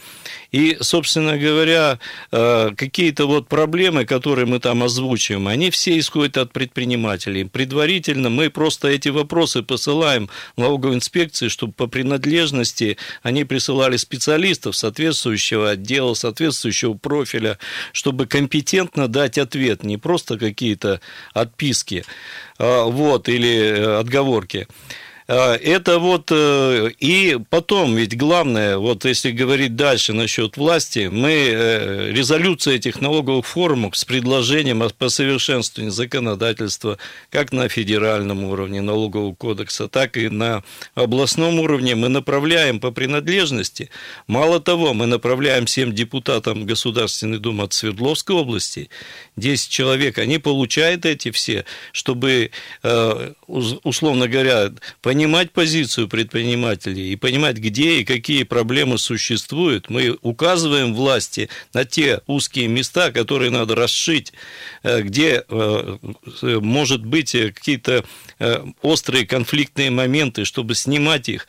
и, 0.51 0.77
собственно 0.81 1.37
говоря, 1.37 1.97
э, 2.31 2.71
какие-то 2.75 3.25
вот 3.25 3.47
проблемы, 3.47 4.05
которые 4.05 4.45
мы 4.45 4.59
там 4.59 4.83
озвучиваем, 4.83 5.47
они 5.47 5.69
все 5.69 5.97
исходят 5.97 6.37
от 6.37 6.51
предпринимателей. 6.51 7.45
Предварительно 7.45 8.29
мы 8.29 8.49
просто 8.49 8.89
эти 8.89 9.07
вопросы 9.07 9.63
посылаем 9.63 10.29
в 10.57 10.59
налоговую 10.59 10.97
инспекцию, 10.97 11.49
чтобы 11.49 11.71
по 11.71 11.87
принадлежности 11.87 12.97
они 13.23 13.45
присылали 13.45 13.95
специалистов 13.95 14.75
соответствующего 14.75 15.69
отдела, 15.69 16.15
соответствующего 16.15 16.95
профиля, 16.95 17.57
чтобы 17.93 18.25
компетентно 18.25 19.07
дать 19.21 19.37
ответ, 19.37 19.83
не 19.83 19.97
просто 19.97 20.39
какие-то 20.39 20.99
отписки 21.33 22.03
а, 22.57 22.85
вот, 22.85 23.29
или 23.29 23.55
э, 23.55 23.99
отговорки. 23.99 24.67
А, 25.33 25.55
это 25.55 25.97
вот 25.99 26.29
э, 26.29 26.89
и 26.99 27.37
потом, 27.49 27.95
ведь 27.95 28.17
главное, 28.17 28.77
вот 28.77 29.05
если 29.05 29.31
говорить 29.31 29.77
дальше 29.77 30.11
насчет 30.11 30.57
власти, 30.57 31.07
мы 31.09 31.31
э, 31.31 32.11
резолюция 32.11 32.75
этих 32.75 32.99
налоговых 32.99 33.45
форумов 33.45 33.95
с 33.95 34.03
предложением 34.03 34.83
по 34.97 35.07
совершенствованию 35.07 35.93
законодательства 35.93 36.97
как 37.29 37.53
на 37.53 37.69
федеральном 37.69 38.43
уровне 38.43 38.81
налогового 38.81 39.33
кодекса, 39.33 39.87
так 39.87 40.17
и 40.17 40.27
на 40.27 40.63
областном 40.95 41.59
уровне 41.59 41.95
мы 41.95 42.09
направляем 42.09 42.81
по 42.81 42.91
принадлежности. 42.91 43.89
Мало 44.27 44.59
того, 44.59 44.93
мы 44.93 45.05
направляем 45.05 45.65
всем 45.65 45.95
депутатам 45.95 46.65
Государственной 46.65 47.39
Думы 47.39 47.63
от 47.63 47.71
Свердловской 47.71 48.35
области, 48.35 48.89
10 49.37 49.69
человек, 49.69 50.17
они 50.17 50.39
получают 50.39 51.05
эти 51.05 51.31
все, 51.31 51.63
чтобы, 51.93 52.51
э, 52.83 53.31
условно 53.47 54.27
говоря, 54.27 54.71
понимать, 55.01 55.20
понимать 55.21 55.51
позицию 55.51 56.07
предпринимателей 56.07 57.13
и 57.13 57.15
понимать, 57.15 57.57
где 57.57 57.99
и 57.99 58.03
какие 58.03 58.41
проблемы 58.41 58.97
существуют, 58.97 59.91
мы 59.91 60.17
указываем 60.23 60.95
власти 60.95 61.47
на 61.75 61.85
те 61.85 62.21
узкие 62.25 62.67
места, 62.67 63.11
которые 63.11 63.51
надо 63.51 63.75
расшить, 63.75 64.33
э, 64.81 65.03
где 65.03 65.43
э, 65.47 65.97
может 66.41 67.05
быть 67.05 67.33
какие-то 67.33 68.03
э, 68.39 68.63
острые 68.81 69.27
конфликтные 69.27 69.91
моменты, 69.91 70.43
чтобы 70.43 70.73
снимать 70.73 71.29
их. 71.29 71.47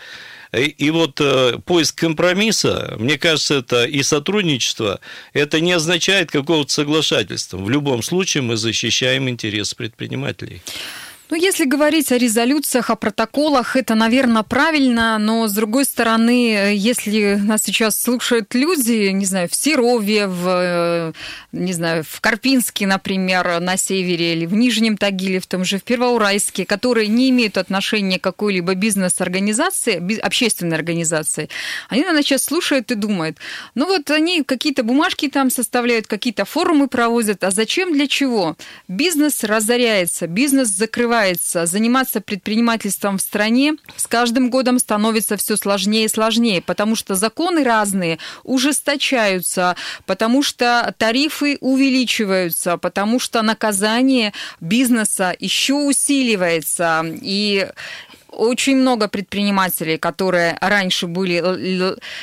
И 0.54 0.90
вот 0.90 1.18
поиск 1.64 1.98
компромисса, 1.98 2.96
мне 2.98 3.16
кажется, 3.16 3.54
это 3.54 3.84
и 3.86 4.02
сотрудничество, 4.02 5.00
это 5.32 5.60
не 5.60 5.72
означает 5.72 6.30
какого-то 6.30 6.70
соглашательства. 6.70 7.56
В 7.56 7.70
любом 7.70 8.02
случае 8.02 8.42
мы 8.42 8.58
защищаем 8.58 9.30
интерес 9.30 9.72
предпринимателей. 9.72 10.60
Ну, 11.32 11.38
если 11.38 11.64
говорить 11.64 12.12
о 12.12 12.18
резолюциях, 12.18 12.90
о 12.90 12.94
протоколах, 12.94 13.74
это, 13.74 13.94
наверное, 13.94 14.42
правильно, 14.42 15.16
но, 15.16 15.48
с 15.48 15.52
другой 15.52 15.86
стороны, 15.86 16.74
если 16.74 17.36
нас 17.36 17.62
сейчас 17.62 17.98
слушают 17.98 18.54
люди, 18.54 19.08
не 19.08 19.24
знаю, 19.24 19.48
в 19.48 19.54
Серове, 19.54 20.26
в, 20.26 20.46
э, 20.46 21.12
не 21.52 21.72
знаю, 21.72 22.04
в 22.06 22.20
Карпинске, 22.20 22.86
например, 22.86 23.60
на 23.60 23.78
севере, 23.78 24.34
или 24.34 24.44
в 24.44 24.52
Нижнем 24.52 24.98
Тагиле, 24.98 25.40
в 25.40 25.46
том 25.46 25.64
же 25.64 25.78
в 25.78 25.84
Первоуральске, 25.84 26.66
которые 26.66 27.08
не 27.08 27.30
имеют 27.30 27.56
отношения 27.56 28.18
к 28.18 28.22
какой-либо 28.22 28.74
бизнес-организации, 28.74 30.20
общественной 30.20 30.76
организации, 30.76 31.48
они, 31.88 32.02
наверное, 32.02 32.24
сейчас 32.24 32.44
слушают 32.44 32.90
и 32.90 32.94
думают, 32.94 33.38
ну 33.74 33.86
вот 33.86 34.10
они 34.10 34.42
какие-то 34.42 34.82
бумажки 34.82 35.30
там 35.30 35.48
составляют, 35.48 36.06
какие-то 36.06 36.44
форумы 36.44 36.88
проводят, 36.88 37.42
а 37.42 37.50
зачем, 37.50 37.94
для 37.94 38.06
чего? 38.06 38.54
Бизнес 38.86 39.44
разоряется, 39.44 40.26
бизнес 40.26 40.68
закрывается, 40.68 41.21
развивается, 41.22 41.66
заниматься 41.66 42.20
предпринимательством 42.20 43.18
в 43.18 43.20
стране 43.20 43.74
с 43.96 44.06
каждым 44.06 44.50
годом 44.50 44.78
становится 44.78 45.36
все 45.36 45.56
сложнее 45.56 46.06
и 46.06 46.08
сложнее, 46.08 46.60
потому 46.62 46.96
что 46.96 47.14
законы 47.14 47.64
разные 47.64 48.18
ужесточаются, 48.44 49.76
потому 50.06 50.42
что 50.42 50.94
тарифы 50.98 51.58
увеличиваются, 51.60 52.76
потому 52.76 53.20
что 53.20 53.42
наказание 53.42 54.32
бизнеса 54.60 55.34
еще 55.38 55.74
усиливается. 55.74 57.04
И 57.22 57.68
очень 58.32 58.76
много 58.76 59.08
предпринимателей, 59.08 59.98
которые 59.98 60.56
раньше 60.60 61.06
были 61.06 61.36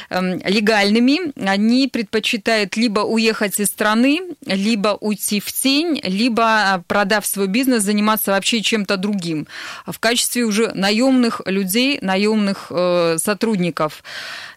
эм, 0.09 0.41
легальными, 0.45 1.31
они 1.47 1.87
предпочитают 1.87 2.77
либо 2.77 3.01
уехать 3.01 3.59
из 3.59 3.67
страны, 3.67 4.21
либо 4.45 4.97
уйти 4.99 5.39
в 5.39 5.51
тень, 5.51 6.01
либо, 6.03 6.83
продав 6.87 7.25
свой 7.25 7.47
бизнес, 7.47 7.83
заниматься 7.83 8.31
вообще 8.31 8.61
чем-то 8.61 8.97
другим 8.97 9.47
в 9.85 9.99
качестве 9.99 10.43
уже 10.43 10.71
наемных 10.73 11.41
людей, 11.45 11.99
наемных 12.01 12.67
э, 12.69 13.17
сотрудников. 13.17 14.03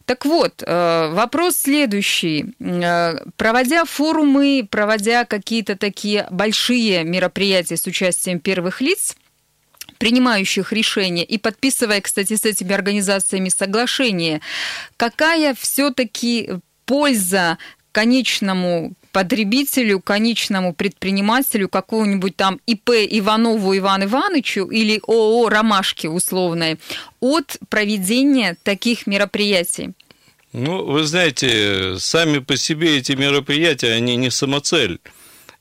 Так 0.05 0.25
вот, 0.25 0.63
э, 0.67 1.11
вопрос 1.13 1.57
следующий. 1.57 2.55
Э, 2.61 3.19
проводя 3.37 3.85
форумы, 3.85 4.67
проводя 4.69 5.25
какие-то 5.25 5.77
такие 5.77 6.27
большие 6.31 7.05
мероприятия 7.05 7.77
с 7.77 7.87
участием 7.87 8.41
первых 8.41 8.81
лиц, 8.81 9.17
принимающих 10.03 10.73
решения 10.73 11.23
и 11.23 11.39
подписывая, 11.39 12.01
кстати, 12.01 12.35
с 12.35 12.45
этими 12.45 12.75
организациями 12.75 13.51
соглашение, 13.51 14.41
какая 14.97 15.55
все-таки 15.55 16.51
польза 16.87 17.57
конечному 17.93 18.95
потребителю, 19.13 20.01
конечному 20.01 20.75
предпринимателю, 20.75 21.69
какому-нибудь 21.69 22.35
там 22.35 22.59
ИП 22.67 22.91
Иванову 22.91 23.77
Ивану 23.77 24.07
Ивановичу 24.07 24.65
или 24.65 25.01
ООО 25.07 25.49
«Ромашки» 25.49 26.09
условной 26.09 26.81
от 27.21 27.59
проведения 27.69 28.57
таких 28.65 29.07
мероприятий? 29.07 29.93
Ну, 30.53 30.85
вы 30.85 31.05
знаете, 31.05 31.95
сами 32.01 32.41
по 32.41 32.57
себе 32.57 32.99
эти 32.99 33.13
мероприятия, 33.13 33.93
они 33.93 34.17
не 34.17 34.31
самоцель. 34.31 34.99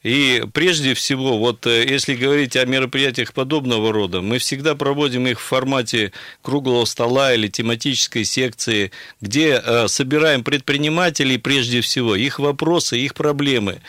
И 0.03 0.43
прежде 0.53 0.95
всего, 0.95 1.37
вот 1.37 1.67
э, 1.67 1.85
если 1.87 2.15
говорить 2.15 2.55
о 2.55 2.65
мероприятиях 2.65 3.33
подобного 3.33 3.91
рода, 3.91 4.21
мы 4.21 4.39
всегда 4.39 4.73
проводим 4.73 5.27
их 5.27 5.39
в 5.39 5.43
формате 5.43 6.11
круглого 6.41 6.85
стола 6.85 7.35
или 7.35 7.47
тематической 7.47 8.23
секции, 8.23 8.91
где 9.21 9.61
э, 9.63 9.87
собираем 9.87 10.43
предпринимателей 10.43 11.37
прежде 11.37 11.81
всего, 11.81 12.15
их 12.15 12.39
вопросы, 12.39 12.97
их 12.97 13.13
проблемы 13.13 13.81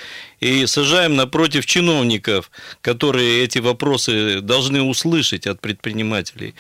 и 0.43 0.67
сажаем 0.67 1.15
напротив 1.15 1.67
чиновников, 1.67 2.51
которые 2.81 3.45
эти 3.45 3.61
вопросы 3.61 4.41
должны 4.41 4.83
услышать 4.83 5.47
от 5.47 5.61
предпринимателей. 5.61 6.55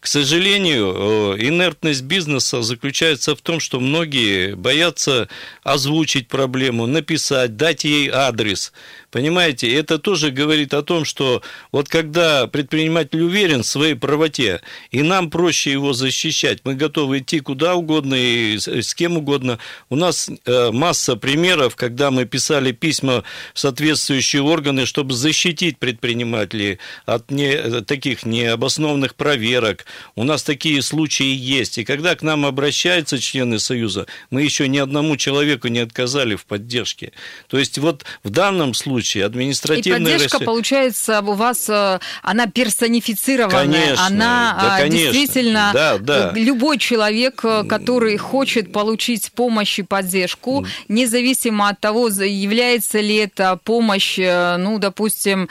К 0.00 0.06
сожалению, 0.06 1.34
э, 1.36 1.46
инертность 1.46 2.02
бизнеса 2.02 2.62
заключается 2.62 3.36
в 3.36 3.42
том, 3.42 3.60
что 3.60 3.78
многие 3.78 4.54
боятся 4.54 5.28
озвучить 5.62 6.28
проблему, 6.28 6.86
написать, 6.86 7.56
дать 7.56 7.84
ей 7.84 8.08
адрес. 8.08 8.72
Понимаете, 9.16 9.74
это 9.74 9.98
тоже 9.98 10.30
говорит 10.30 10.74
о 10.74 10.82
том, 10.82 11.06
что 11.06 11.40
вот 11.72 11.88
когда 11.88 12.46
предприниматель 12.48 13.22
уверен 13.22 13.62
в 13.62 13.66
своей 13.66 13.94
правоте, 13.94 14.60
и 14.90 15.00
нам 15.00 15.30
проще 15.30 15.72
его 15.72 15.94
защищать, 15.94 16.58
мы 16.64 16.74
готовы 16.74 17.20
идти 17.20 17.40
куда 17.40 17.76
угодно 17.76 18.14
и 18.14 18.58
с 18.58 18.94
кем 18.94 19.16
угодно. 19.16 19.58
У 19.88 19.96
нас 19.96 20.28
э, 20.44 20.70
масса 20.70 21.16
примеров, 21.16 21.76
когда 21.76 22.10
мы 22.10 22.26
писали 22.26 22.72
письма 22.72 23.24
в 23.54 23.58
соответствующие 23.58 24.42
органы, 24.42 24.84
чтобы 24.84 25.14
защитить 25.14 25.78
предпринимателей 25.78 26.78
от 27.06 27.30
не, 27.30 27.80
таких 27.84 28.26
необоснованных 28.26 29.14
проверок. 29.14 29.86
У 30.14 30.24
нас 30.24 30.42
такие 30.42 30.82
случаи 30.82 31.34
есть. 31.34 31.78
И 31.78 31.84
когда 31.84 32.16
к 32.16 32.20
нам 32.20 32.44
обращаются 32.44 33.18
члены 33.18 33.60
Союза, 33.60 34.06
мы 34.28 34.42
еще 34.42 34.68
ни 34.68 34.76
одному 34.76 35.16
человеку 35.16 35.68
не 35.68 35.78
отказали 35.78 36.34
в 36.34 36.44
поддержке. 36.44 37.12
То 37.48 37.58
есть 37.58 37.78
вот 37.78 38.04
в 38.22 38.28
данном 38.28 38.74
случае 38.74 39.05
случае 39.06 39.24
административная... 39.24 40.00
И 40.00 40.04
поддержка, 40.04 40.40
получается, 40.40 41.20
у 41.20 41.32
вас, 41.32 41.68
э, 41.68 41.98
она 42.22 42.46
персонифицированная, 42.46 43.64
конечно, 43.64 44.06
она 44.06 44.58
да, 44.60 44.74
а, 44.74 44.80
конечно. 44.80 45.12
действительно... 45.12 45.70
Да, 45.72 45.98
да. 45.98 46.32
Любой 46.34 46.78
человек, 46.78 47.40
э, 47.44 47.64
который 47.68 48.16
хочет 48.16 48.72
получить 48.72 49.32
помощь 49.32 49.78
и 49.78 49.82
поддержку, 49.82 50.66
независимо 50.88 51.68
от 51.68 51.80
того, 51.80 52.08
является 52.08 53.00
ли 53.00 53.16
это 53.16 53.58
помощь, 53.62 54.18
ну, 54.18 54.78
допустим, 54.78 55.48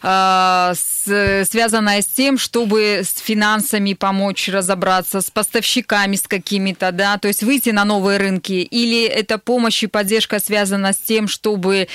связанная 0.00 2.02
с 2.02 2.06
тем, 2.06 2.36
чтобы 2.36 3.00
с 3.02 3.20
финансами 3.20 3.94
помочь 3.94 4.48
разобраться, 4.48 5.20
с 5.20 5.30
поставщиками 5.30 6.16
с 6.16 6.22
какими-то, 6.22 6.92
да, 6.92 7.16
то 7.18 7.28
есть 7.28 7.42
выйти 7.42 7.70
на 7.70 7.84
новые 7.84 8.18
рынки, 8.18 8.52
или 8.52 9.04
это 9.04 9.38
помощь 9.38 9.82
и 9.82 9.86
поддержка 9.86 10.40
связана 10.40 10.92
с 10.92 10.96
тем, 10.96 11.26
чтобы 11.26 11.88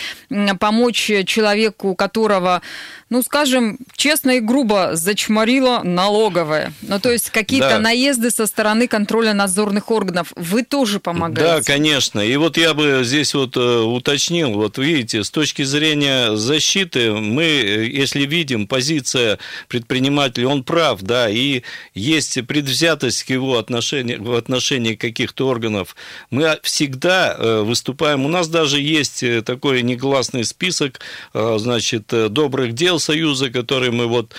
помочь 0.59 0.88
человеку, 0.91 1.89
у 1.89 1.95
которого, 1.95 2.61
ну, 3.09 3.23
скажем, 3.23 3.79
честно 3.95 4.37
и 4.37 4.39
грубо 4.39 4.91
зачморила 4.93 5.81
налоговая. 5.83 6.73
Ну, 6.83 6.99
то 6.99 7.11
есть 7.11 7.31
какие-то 7.31 7.69
да. 7.69 7.79
наезды 7.79 8.29
со 8.29 8.45
стороны 8.45 8.87
контроля 8.87 9.33
надзорных 9.33 9.89
органов. 9.89 10.31
Вы 10.35 10.63
тоже 10.63 10.99
помогаете? 10.99 11.41
Да, 11.41 11.61
конечно. 11.61 12.19
И 12.19 12.35
вот 12.37 12.57
я 12.57 12.75
бы 12.75 13.01
здесь 13.03 13.33
вот 13.33 13.57
э, 13.57 13.79
уточнил, 13.79 14.51
вот 14.51 14.77
видите, 14.77 15.23
с 15.23 15.31
точки 15.31 15.63
зрения 15.63 16.35
защиты, 16.35 17.11
мы, 17.11 17.43
э, 17.43 17.87
если 17.87 18.25
видим 18.25 18.67
позиция 18.67 19.39
предпринимателя, 19.67 20.47
он 20.47 20.63
прав, 20.63 21.01
да, 21.01 21.29
и 21.29 21.63
есть 21.95 22.45
предвзятость 22.45 23.23
к 23.23 23.31
его 23.31 23.57
отношению, 23.57 24.23
в 24.23 24.35
отношении 24.35 24.93
каких-то 24.93 25.47
органов, 25.47 25.95
мы 26.29 26.59
всегда 26.61 27.35
э, 27.35 27.61
выступаем, 27.61 28.25
у 28.25 28.29
нас 28.29 28.47
даже 28.47 28.79
есть 28.79 29.23
такой 29.45 29.81
негласный 29.81 30.43
список, 30.43 30.99
значит, 31.33 32.07
добрых 32.07 32.73
дел 32.73 32.98
Союза, 32.99 33.49
который 33.49 33.91
мы 33.91 34.07
вот 34.07 34.35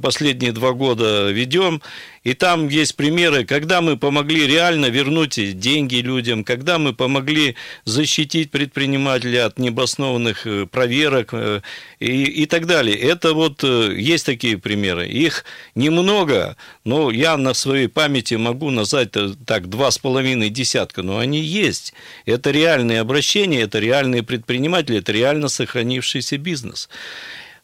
последние 0.00 0.52
два 0.52 0.72
года 0.72 1.30
ведем, 1.30 1.80
и 2.22 2.34
там 2.34 2.68
есть 2.68 2.96
примеры, 2.96 3.46
когда 3.46 3.80
мы 3.80 3.96
помогли 3.96 4.46
реально 4.46 4.86
вернуть 4.86 5.58
деньги 5.58 5.96
людям, 5.96 6.44
когда 6.44 6.78
мы 6.78 6.92
помогли 6.92 7.56
защитить 7.84 8.50
предпринимателя 8.50 9.46
от 9.46 9.58
необоснованных 9.58 10.46
э, 10.46 10.66
проверок 10.66 11.30
э, 11.32 11.62
и, 11.98 12.24
и 12.24 12.46
так 12.46 12.66
далее. 12.66 12.94
Это 12.94 13.32
вот 13.32 13.64
э, 13.64 13.94
есть 13.96 14.26
такие 14.26 14.58
примеры. 14.58 15.08
Их 15.08 15.46
немного, 15.74 16.56
но 16.84 17.10
я 17.10 17.38
на 17.38 17.54
своей 17.54 17.88
памяти 17.88 18.34
могу 18.34 18.70
назвать 18.70 19.12
так 19.46 19.70
два 19.70 19.90
с 19.90 19.96
половиной 19.96 20.50
десятка, 20.50 21.02
но 21.02 21.18
они 21.18 21.40
есть. 21.40 21.94
Это 22.26 22.50
реальные 22.50 23.00
обращения, 23.00 23.62
это 23.62 23.78
реальные 23.78 24.22
предприниматели, 24.22 24.98
это 24.98 25.12
реально 25.12 25.48
сохранившийся 25.48 26.36
бизнес. 26.36 26.90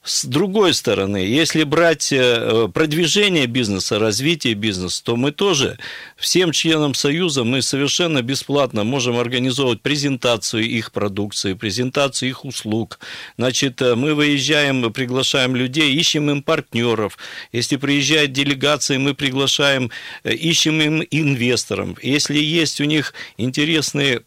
С 0.07 0.25
другой 0.25 0.73
стороны, 0.73 1.17
если 1.17 1.65
брать 1.65 2.13
э, 2.13 2.69
продвижение 2.73 3.47
бизнеса, 3.47 3.99
развитие 3.99 4.55
бизнеса, 4.55 5.03
то 5.03 5.17
мы 5.17 5.33
тоже 5.33 5.79
всем 6.17 6.53
членам 6.53 6.95
Союза 6.95 7.43
мы 7.43 7.61
совершенно 7.61 8.23
бесплатно 8.23 8.85
можем 8.85 9.19
организовывать 9.19 9.83
презентацию 9.83 10.63
их 10.63 10.93
продукции, 10.93 11.55
презентацию 11.55 12.29
их 12.29 12.45
услуг. 12.45 13.01
Значит, 13.37 13.83
э, 13.83 13.97
мы 13.97 14.15
выезжаем, 14.15 14.93
приглашаем 14.93 15.57
людей, 15.57 15.93
ищем 15.93 16.31
им 16.31 16.41
партнеров. 16.41 17.19
Если 17.51 17.77
приезжает 17.77 18.31
делегация, 18.31 19.01
мы 19.01 19.13
приглашаем, 19.13 19.91
э, 20.23 20.33
ищем 20.33 20.81
им 20.81 21.03
инвесторов. 21.11 21.99
Если 22.01 22.39
есть 22.39 22.81
у 22.81 22.85
них 22.85 23.13
интересные 23.39 24.23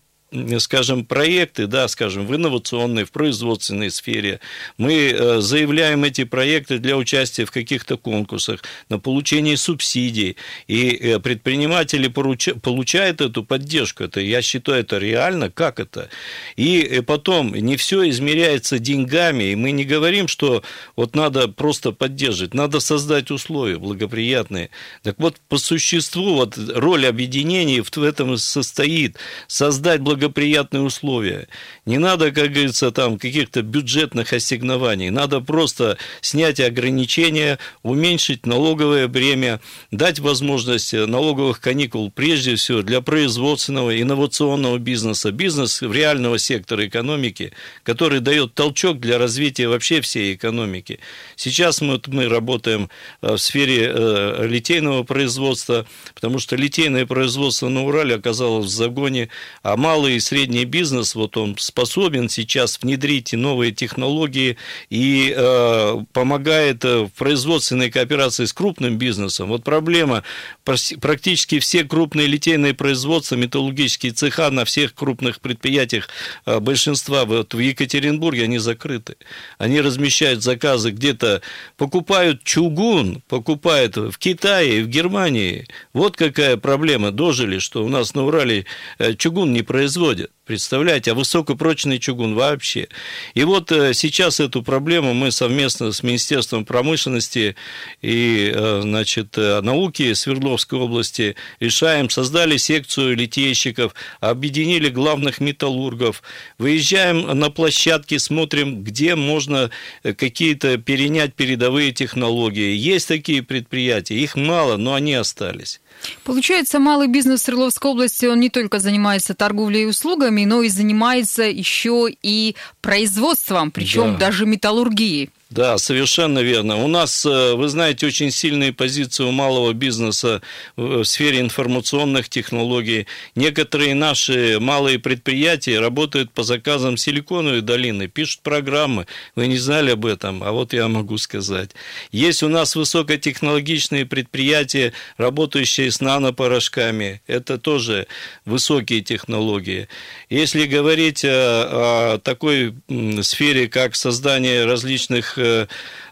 скажем, 0.59 1.05
проекты, 1.05 1.67
да, 1.67 1.87
скажем, 1.87 2.27
в 2.27 2.35
инновационной, 2.35 3.03
в 3.03 3.11
производственной 3.11 3.89
сфере, 3.89 4.39
мы 4.77 5.09
э, 5.09 5.41
заявляем 5.41 6.03
эти 6.03 6.23
проекты 6.23 6.77
для 6.77 6.97
участия 6.97 7.45
в 7.45 7.51
каких-то 7.51 7.97
конкурсах, 7.97 8.61
на 8.89 8.99
получение 8.99 9.57
субсидий, 9.57 10.37
и 10.67 10.89
э, 10.89 11.19
предприниматели 11.19 12.07
получают 12.07 13.21
эту 13.21 13.43
поддержку. 13.43 14.03
Это, 14.03 14.21
я 14.21 14.41
считаю, 14.41 14.81
это 14.81 14.99
реально, 14.99 15.49
как 15.49 15.79
это? 15.79 16.09
И 16.55 16.81
э, 16.81 17.01
потом, 17.01 17.55
не 17.55 17.75
все 17.75 18.07
измеряется 18.09 18.77
деньгами, 18.77 19.51
и 19.51 19.55
мы 19.55 19.71
не 19.71 19.83
говорим, 19.83 20.27
что 20.27 20.63
вот 20.95 21.15
надо 21.15 21.47
просто 21.47 21.91
поддерживать, 21.91 22.53
надо 22.53 22.79
создать 22.79 23.31
условия 23.31 23.77
благоприятные. 23.77 24.69
Так 25.01 25.15
вот, 25.17 25.37
по 25.47 25.57
существу, 25.57 26.35
вот 26.35 26.55
роль 26.57 27.07
объединений 27.07 27.81
в 27.81 27.97
этом 28.03 28.37
состоит, 28.37 29.17
создать 29.47 30.01
благоприятные 30.01 30.18
благоприятные 30.19 30.83
условия. 30.83 31.47
Не 31.85 31.97
надо, 31.97 32.31
как 32.31 32.51
говорится, 32.51 32.91
там 32.91 33.17
каких-то 33.17 33.61
бюджетных 33.61 34.33
ассигнований. 34.33 35.09
Надо 35.09 35.39
просто 35.39 35.97
снять 36.21 36.59
ограничения, 36.59 37.57
уменьшить 37.83 38.45
налоговое 38.45 39.07
бремя, 39.07 39.61
дать 39.91 40.19
возможность 40.19 40.93
налоговых 40.93 41.61
каникул 41.61 42.11
прежде 42.11 42.55
всего 42.55 42.81
для 42.81 43.01
производственного, 43.01 43.99
инновационного 44.01 44.77
бизнеса, 44.77 45.31
бизнес 45.31 45.81
реального 45.81 46.37
сектора 46.37 46.85
экономики, 46.85 47.53
который 47.83 48.19
дает 48.19 48.53
толчок 48.53 48.99
для 48.99 49.17
развития 49.17 49.67
вообще 49.67 50.01
всей 50.01 50.35
экономики. 50.35 50.99
Сейчас 51.35 51.81
мы, 51.81 52.01
мы 52.07 52.27
работаем 52.27 52.89
э, 53.21 53.33
в 53.33 53.37
сфере 53.37 53.91
э, 53.93 54.47
литейного 54.47 55.03
производства, 55.03 55.85
потому 56.13 56.39
что 56.39 56.55
литейное 56.55 57.05
производство 57.05 57.69
на 57.69 57.83
Урале 57.85 58.15
оказалось 58.15 58.65
в 58.65 58.69
загоне, 58.69 59.29
а 59.63 59.77
малый 59.77 60.08
малый 60.09 60.15
и 60.15 60.19
средний 60.19 60.65
бизнес, 60.65 61.15
вот 61.15 61.37
он 61.37 61.55
способен 61.57 62.29
сейчас 62.29 62.79
внедрить 62.81 63.33
новые 63.33 63.71
технологии 63.71 64.57
и 64.89 65.33
э, 65.35 65.97
помогает 66.13 66.83
э, 66.85 67.05
в 67.05 67.09
производственной 67.09 67.91
кооперации 67.91 68.45
с 68.45 68.53
крупным 68.53 68.97
бизнесом. 68.97 69.49
Вот 69.49 69.63
проблема, 69.63 70.23
практически 70.63 71.59
все 71.59 71.83
крупные 71.83 72.27
литейные 72.27 72.73
производства, 72.73 73.35
металлургические 73.35 74.11
цеха 74.13 74.49
на 74.49 74.63
всех 74.65 74.93
крупных 74.95 75.39
предприятиях, 75.39 76.09
э, 76.45 76.59
большинства 76.59 77.25
вот 77.25 77.53
в 77.53 77.59
Екатеринбурге, 77.59 78.43
они 78.43 78.59
закрыты. 78.59 79.15
Они 79.59 79.81
размещают 79.81 80.41
заказы 80.43 80.91
где-то, 80.91 81.41
покупают 81.77 82.43
чугун, 82.43 83.21
покупают 83.27 83.97
в 83.97 84.17
Китае, 84.17 84.83
в 84.83 84.87
Германии. 84.87 85.67
Вот 85.93 86.17
какая 86.17 86.57
проблема. 86.57 87.11
Дожили, 87.11 87.59
что 87.59 87.83
у 87.83 87.89
нас 87.89 88.15
на 88.15 88.25
Урале 88.25 88.65
э, 88.97 89.13
чугун 89.13 89.53
не 89.53 89.61
производится 89.61 89.98
производят. 89.99 90.31
Представляете, 90.45 91.11
а 91.11 91.13
высокопрочный 91.13 91.99
чугун 91.99 92.33
вообще. 92.33 92.87
И 93.35 93.43
вот 93.43 93.71
э, 93.71 93.93
сейчас 93.93 94.39
эту 94.39 94.63
проблему 94.63 95.13
мы 95.13 95.31
совместно 95.31 95.91
с 95.91 96.01
Министерством 96.01 96.65
промышленности 96.65 97.55
и 98.01 98.51
э, 98.51 98.79
значит, 98.81 99.37
э, 99.37 99.61
науки 99.61 100.13
Свердловской 100.13 100.79
области 100.79 101.35
решаем. 101.59 102.09
Создали 102.09 102.57
секцию 102.57 103.15
литейщиков, 103.15 103.93
объединили 104.21 104.89
главных 104.89 105.39
металлургов. 105.39 106.23
Выезжаем 106.57 107.27
на 107.37 107.51
площадки, 107.51 108.17
смотрим, 108.17 108.83
где 108.83 109.15
можно 109.15 109.69
какие-то 110.01 110.77
перенять 110.77 111.35
передовые 111.35 111.91
технологии. 111.91 112.75
Есть 112.75 113.07
такие 113.07 113.43
предприятия, 113.43 114.15
их 114.15 114.35
мало, 114.35 114.77
но 114.77 114.95
они 114.95 115.13
остались. 115.13 115.79
Получается, 116.23 116.79
малый 116.79 117.07
бизнес 117.07 117.43
Свердловской 117.43 117.91
области, 117.91 118.25
он 118.25 118.39
не 118.39 118.49
только 118.49 118.79
занимается 118.79 119.33
торговлей 119.33 119.83
и 119.83 119.85
услугами, 119.85 120.45
но 120.45 120.61
и 120.61 120.69
занимается 120.69 121.43
еще 121.43 122.07
и 122.21 122.55
производством, 122.81 123.71
причем 123.71 124.13
да. 124.13 124.27
даже 124.27 124.45
металлургией. 124.45 125.29
Да, 125.49 125.79
совершенно 125.79 126.39
верно. 126.39 126.75
У 126.77 126.87
нас, 126.87 127.25
э, 127.25 127.55
вы 127.55 127.69
знаете, 127.69 128.05
очень 128.05 128.29
сильные 128.29 128.71
позиции 128.71 129.23
у 129.23 129.31
малого 129.31 129.73
бизнеса 129.73 130.43
в 130.75 131.03
сфере 131.03 131.39
информационных 131.39 132.29
технологий. 132.29 133.07
Некоторые 133.33 133.95
наши 133.95 134.59
малые 134.59 134.99
предприятия 134.99 135.79
работают 135.79 136.31
по 136.31 136.43
заказам 136.43 136.97
Силиконовой 136.97 137.61
долины, 137.61 138.07
пишут 138.07 138.41
программы. 138.41 139.07
Вы 139.35 139.47
не 139.47 139.57
знали 139.57 139.89
об 139.89 140.05
этом, 140.05 140.43
а 140.43 140.51
вот 140.51 140.71
я 140.73 140.87
могу 140.87 141.17
сказать. 141.17 141.71
Есть 142.11 142.43
у 142.43 142.47
нас 142.47 142.75
высокотехнологичные 142.75 144.05
предприятия, 144.05 144.93
работающие 145.17 145.89
с 145.89 145.99
нанопорошками. 145.99 147.23
Это 147.25 147.57
тоже 147.57 148.05
высокие 148.45 149.01
технологии. 149.01 149.87
Если 150.29 150.67
говорить 150.67 151.25
о, 151.25 152.13
о 152.13 152.17
такой 152.19 152.75
сфере, 153.23 153.67
как 153.67 153.95
создание 153.95 154.65
различных 154.65 155.38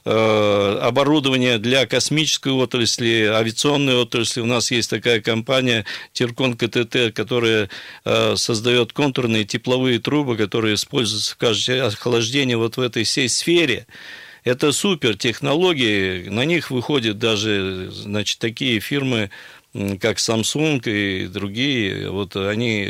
оборудование 0.04 1.58
для 1.58 1.86
космической 1.86 2.54
отрасли, 2.54 3.26
авиационной 3.26 3.96
отрасли. 3.96 4.40
У 4.40 4.46
нас 4.46 4.72
есть 4.72 4.90
такая 4.90 5.20
компания 5.20 5.84
Тиркон 6.13 6.56
КТТ, 6.56 7.13
которая 7.13 7.70
э, 8.06 8.36
создает 8.38 8.94
контурные 8.94 9.44
тепловые 9.44 10.00
трубы, 10.00 10.38
которые 10.38 10.76
используются 10.76 11.34
в 11.34 11.38
качестве 11.38 11.84
охлаждения 11.84 12.58
вот 12.58 12.78
в 12.78 12.82
этой 12.82 13.04
всей 13.04 13.28
сфере. 13.28 13.86
Это 14.46 14.72
супер 14.72 15.18
технологии, 15.18 16.30
на 16.30 16.46
них 16.46 16.72
выходят 16.72 17.20
даже 17.20 17.92
значит, 17.92 18.40
такие 18.40 18.80
фирмы, 18.80 19.30
как 20.00 20.18
Samsung 20.18 20.82
и 20.90 21.28
другие, 21.28 22.10
вот 22.10 22.36
они 22.36 22.86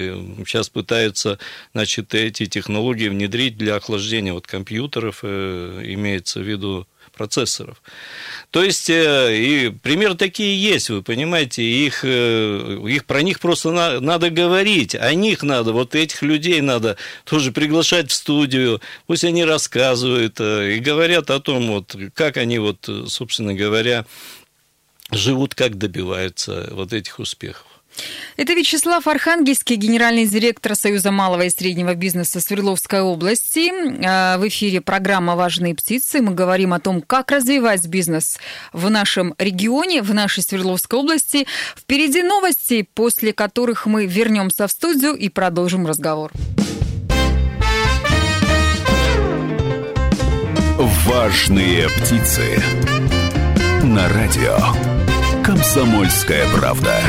сейчас 0.45 0.69
пытаются, 0.69 1.39
значит, 1.73 2.13
эти 2.13 2.45
технологии 2.45 3.09
внедрить 3.09 3.57
для 3.57 3.75
охлаждения 3.75 4.33
вот 4.33 4.47
компьютеров, 4.47 5.19
э, 5.23 5.81
имеется 5.85 6.39
в 6.39 6.43
виду 6.43 6.87
процессоров. 7.13 7.81
То 8.51 8.63
есть, 8.63 8.89
э, 8.89 9.35
и 9.35 9.69
примеры 9.69 10.15
такие 10.15 10.61
есть, 10.61 10.89
вы 10.89 11.01
понимаете, 11.01 11.63
их, 11.63 12.01
э, 12.03 12.79
их, 12.87 13.05
про 13.05 13.21
них 13.21 13.39
просто 13.39 13.71
на, 13.71 13.99
надо 13.99 14.29
говорить, 14.29 14.93
о 14.93 15.13
них 15.13 15.41
надо, 15.41 15.73
вот 15.73 15.95
этих 15.95 16.21
людей 16.21 16.61
надо 16.61 16.95
тоже 17.25 17.51
приглашать 17.51 18.11
в 18.11 18.13
студию, 18.13 18.81
пусть 19.07 19.23
они 19.23 19.43
рассказывают 19.43 20.39
и 20.39 20.79
говорят 20.79 21.31
о 21.31 21.39
том, 21.39 21.67
вот, 21.67 21.95
как 22.13 22.37
они, 22.37 22.59
вот, 22.59 22.87
собственно 23.07 23.53
говоря, 23.55 24.05
живут, 25.11 25.55
как 25.55 25.77
добиваются 25.77 26.69
вот 26.71 26.93
этих 26.93 27.19
успехов. 27.19 27.65
Это 28.35 28.53
Вячеслав 28.53 29.07
Архангельский, 29.07 29.75
генеральный 29.75 30.27
директор 30.27 30.75
Союза 30.75 31.11
малого 31.11 31.43
и 31.43 31.49
среднего 31.49 31.95
бизнеса 31.95 32.39
Свердловской 32.39 33.01
области. 33.01 33.71
А, 34.05 34.37
в 34.37 34.47
эфире 34.47 34.81
программа 34.81 35.35
«Важные 35.35 35.73
птицы». 35.73 36.21
Мы 36.21 36.33
говорим 36.33 36.73
о 36.73 36.79
том, 36.79 37.01
как 37.01 37.31
развивать 37.31 37.85
бизнес 37.87 38.37
в 38.73 38.89
нашем 38.89 39.33
регионе, 39.39 40.03
в 40.03 40.13
нашей 40.13 40.43
Свердловской 40.43 40.99
области. 40.99 41.47
Впереди 41.75 42.21
новости, 42.21 42.87
после 42.93 43.33
которых 43.33 43.87
мы 43.87 44.05
вернемся 44.05 44.67
в 44.67 44.71
студию 44.71 45.13
и 45.13 45.29
продолжим 45.29 45.87
разговор. 45.87 46.31
«Важные 51.07 51.89
птицы» 51.89 52.61
на 53.81 54.07
радио 54.09 54.96
«Комсомольская 55.47 56.45
правда». 56.53 56.99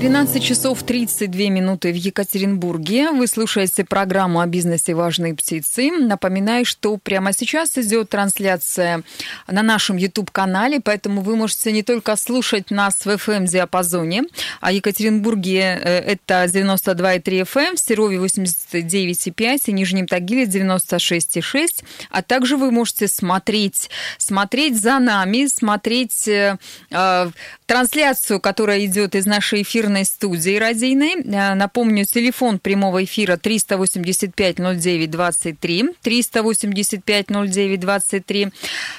13 0.00 0.42
часов 0.42 0.82
32 0.82 1.50
минуты 1.50 1.92
в 1.92 1.94
Екатеринбурге. 1.94 3.10
Вы 3.10 3.26
слушаете 3.26 3.84
программу 3.84 4.40
о 4.40 4.46
бизнесе 4.46 4.94
«Важные 4.94 5.34
птицы». 5.34 5.90
Напоминаю, 5.90 6.64
что 6.64 6.96
прямо 6.96 7.34
сейчас 7.34 7.76
идет 7.76 8.08
трансляция 8.08 9.02
на 9.46 9.62
нашем 9.62 9.98
YouTube-канале, 9.98 10.80
поэтому 10.80 11.20
вы 11.20 11.36
можете 11.36 11.70
не 11.70 11.82
только 11.82 12.16
слушать 12.16 12.70
нас 12.70 13.04
в 13.04 13.08
FM-диапазоне, 13.08 14.22
а 14.62 14.72
Екатеринбурге 14.72 15.60
э, 15.60 15.98
это 15.98 16.44
92,3 16.44 17.22
FM, 17.42 17.76
в 17.76 17.78
Серове 17.78 18.16
89,5 18.16 19.60
и 19.66 19.72
Нижнем 19.72 20.06
Тагиле 20.06 20.44
96,6, 20.44 21.84
а 22.08 22.22
также 22.22 22.56
вы 22.56 22.70
можете 22.70 23.06
смотреть, 23.06 23.90
смотреть 24.16 24.80
за 24.80 24.98
нами, 24.98 25.44
смотреть 25.44 26.26
э, 26.26 26.56
э 26.90 27.30
трансляцию, 27.70 28.40
которая 28.40 28.84
идет 28.84 29.14
из 29.14 29.26
нашей 29.26 29.62
эфирной 29.62 30.04
студии 30.04 30.58
радийной. 30.58 31.22
Э, 31.22 31.54
напомню, 31.54 32.04
телефон 32.04 32.58
прямого 32.58 33.04
эфира 33.04 33.36
385-09-23, 33.36 35.94
385-09-23. 36.02 38.52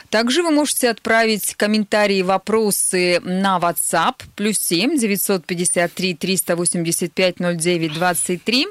Также 0.09 0.41
вы 0.41 0.51
можете 0.51 0.89
отправить 0.89 1.53
комментарии, 1.55 2.21
вопросы 2.21 3.19
на 3.25 3.59
WhatsApp, 3.59 4.23
плюс 4.37 4.57
7 4.59 4.97
953 4.97 6.13
385 6.13 7.39
09 7.39 7.93
23. 7.93 8.67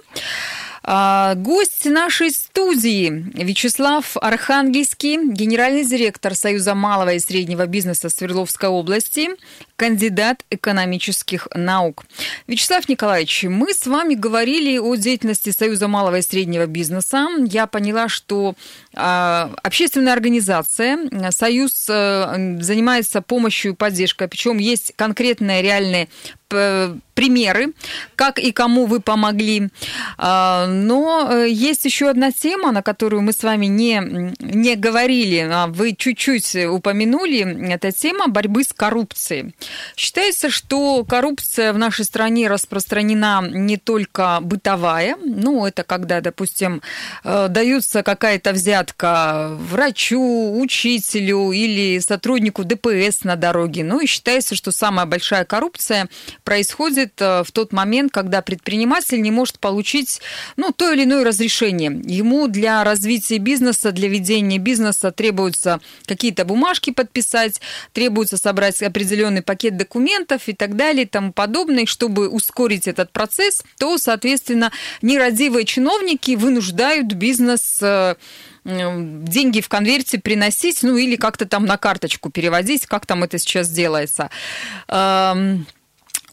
А, 0.83 1.35
гость 1.35 1.85
нашей 1.85 2.31
студии 2.31 3.31
Вячеслав 3.35 4.17
Архангельский, 4.17 5.33
генеральный 5.33 5.85
директор 5.85 6.35
Союза 6.35 6.75
малого 6.75 7.15
и 7.15 7.19
среднего 7.19 7.67
бизнеса 7.67 8.09
Свердловской 8.09 8.69
области, 8.69 9.31
кандидат 9.77 10.45
экономических 10.51 11.49
наук. 11.55 12.05
Вячеслав 12.47 12.89
Николаевич, 12.89 13.45
мы 13.45 13.73
с 13.73 13.87
вами 13.87 14.15
говорили 14.15 14.79
о 14.79 14.95
деятельности 14.95 15.51
Союза 15.51 15.89
малого 15.89 16.19
и 16.19 16.23
среднего 16.23 16.67
бизнеса. 16.67 17.29
Я 17.47 17.67
поняла, 17.67 18.09
что 18.09 18.55
а, 18.95 19.51
общественная 19.63 20.13
организация, 20.13 20.99
Союз 21.31 21.87
э, 21.89 22.59
занимается 22.61 23.23
помощью 23.23 23.73
и 23.73 23.75
поддержкой, 23.75 24.29
причем 24.29 24.59
есть 24.59 24.93
конкретные 24.97 25.63
реальные 25.63 26.09
примеры, 27.15 27.73
как 28.17 28.39
и 28.39 28.51
кому 28.51 28.87
вы 28.87 29.01
помогли. 29.01 29.69
Но 30.71 31.29
э, 31.31 31.49
есть 31.49 31.85
еще 31.85 32.09
одна 32.09 32.33
тема, 32.33 32.73
на 32.73 32.83
которую 32.83 33.23
мы 33.23 33.33
с 33.33 33.43
вами 33.43 33.67
не, 33.67 34.35
не 34.41 34.77
говорили, 34.77 35.49
а 35.51 35.67
вы 35.67 35.95
чуть-чуть 35.95 36.57
упомянули. 36.67 37.73
Это 37.73 37.93
тема 37.93 38.29
борьбы 38.29 38.65
с 38.65 38.73
коррупцией. 38.73 39.55
Считается, 39.97 40.51
что 40.51 41.05
коррупция 41.05 41.73
в 41.73 41.79
нашей 41.79 42.05
стране 42.05 42.49
распространена 42.49 43.49
не 43.51 43.77
только 43.77 44.39
бытовая, 44.41 45.17
ну, 45.23 45.67
это 45.67 45.83
когда, 45.83 46.21
допустим, 46.21 46.83
э, 47.25 47.49
даются 47.49 48.03
какая-то 48.03 48.53
взятка 48.53 49.49
врачу, 49.53 50.61
учителю 50.61 51.53
или 51.53 51.99
сотруднику 51.99 52.65
ДПС 52.65 53.25
на 53.25 53.37
дороге. 53.37 53.85
Ну, 53.85 54.01
и 54.01 54.07
считается, 54.07 54.55
что 54.55 54.73
самая 54.73 55.07
большая 55.07 55.45
коррупция 55.45 56.09
происходит 56.45 57.21
э, 57.21 57.43
в 57.45 57.53
тот 57.53 57.73
момент, 57.73 58.13
когда 58.13 58.43
предприниматель 58.43 59.21
не 59.21 59.31
может 59.31 59.59
получить, 59.59 60.21
ну, 60.61 60.73
то 60.73 60.93
или 60.93 61.05
иное 61.05 61.25
разрешение. 61.25 62.01
Ему 62.05 62.47
для 62.47 62.85
развития 62.85 63.39
бизнеса, 63.39 63.93
для 63.93 64.09
ведения 64.09 64.59
бизнеса 64.59 65.11
требуются 65.11 65.81
какие-то 66.05 66.45
бумажки 66.45 66.91
подписать, 66.93 67.63
требуется 67.95 68.37
собрать 68.37 68.83
определенный 68.83 69.41
пакет 69.41 69.79
документов 69.79 70.43
и 70.49 70.53
так 70.53 70.77
далее 70.77 71.05
и 71.05 71.09
тому 71.09 71.33
подобное, 71.33 71.87
чтобы 71.87 72.29
ускорить 72.29 72.87
этот 72.87 73.11
процесс, 73.11 73.65
то, 73.79 73.97
соответственно, 73.97 74.71
нерадивые 75.01 75.65
чиновники 75.65 76.37
вынуждают 76.37 77.15
бизнес 77.15 77.79
э, 77.81 78.17
деньги 78.65 79.63
в 79.63 79.69
конверте 79.71 80.21
приносить, 80.21 80.83
ну 80.83 80.99
или 80.99 81.17
как-то 81.17 81.47
там 81.47 81.65
на 81.65 81.79
карточку 81.79 82.29
переводить, 82.29 82.85
как 82.85 83.07
там 83.07 83.25
это 83.25 83.39
сейчас 83.39 83.71
делается. 83.71 84.29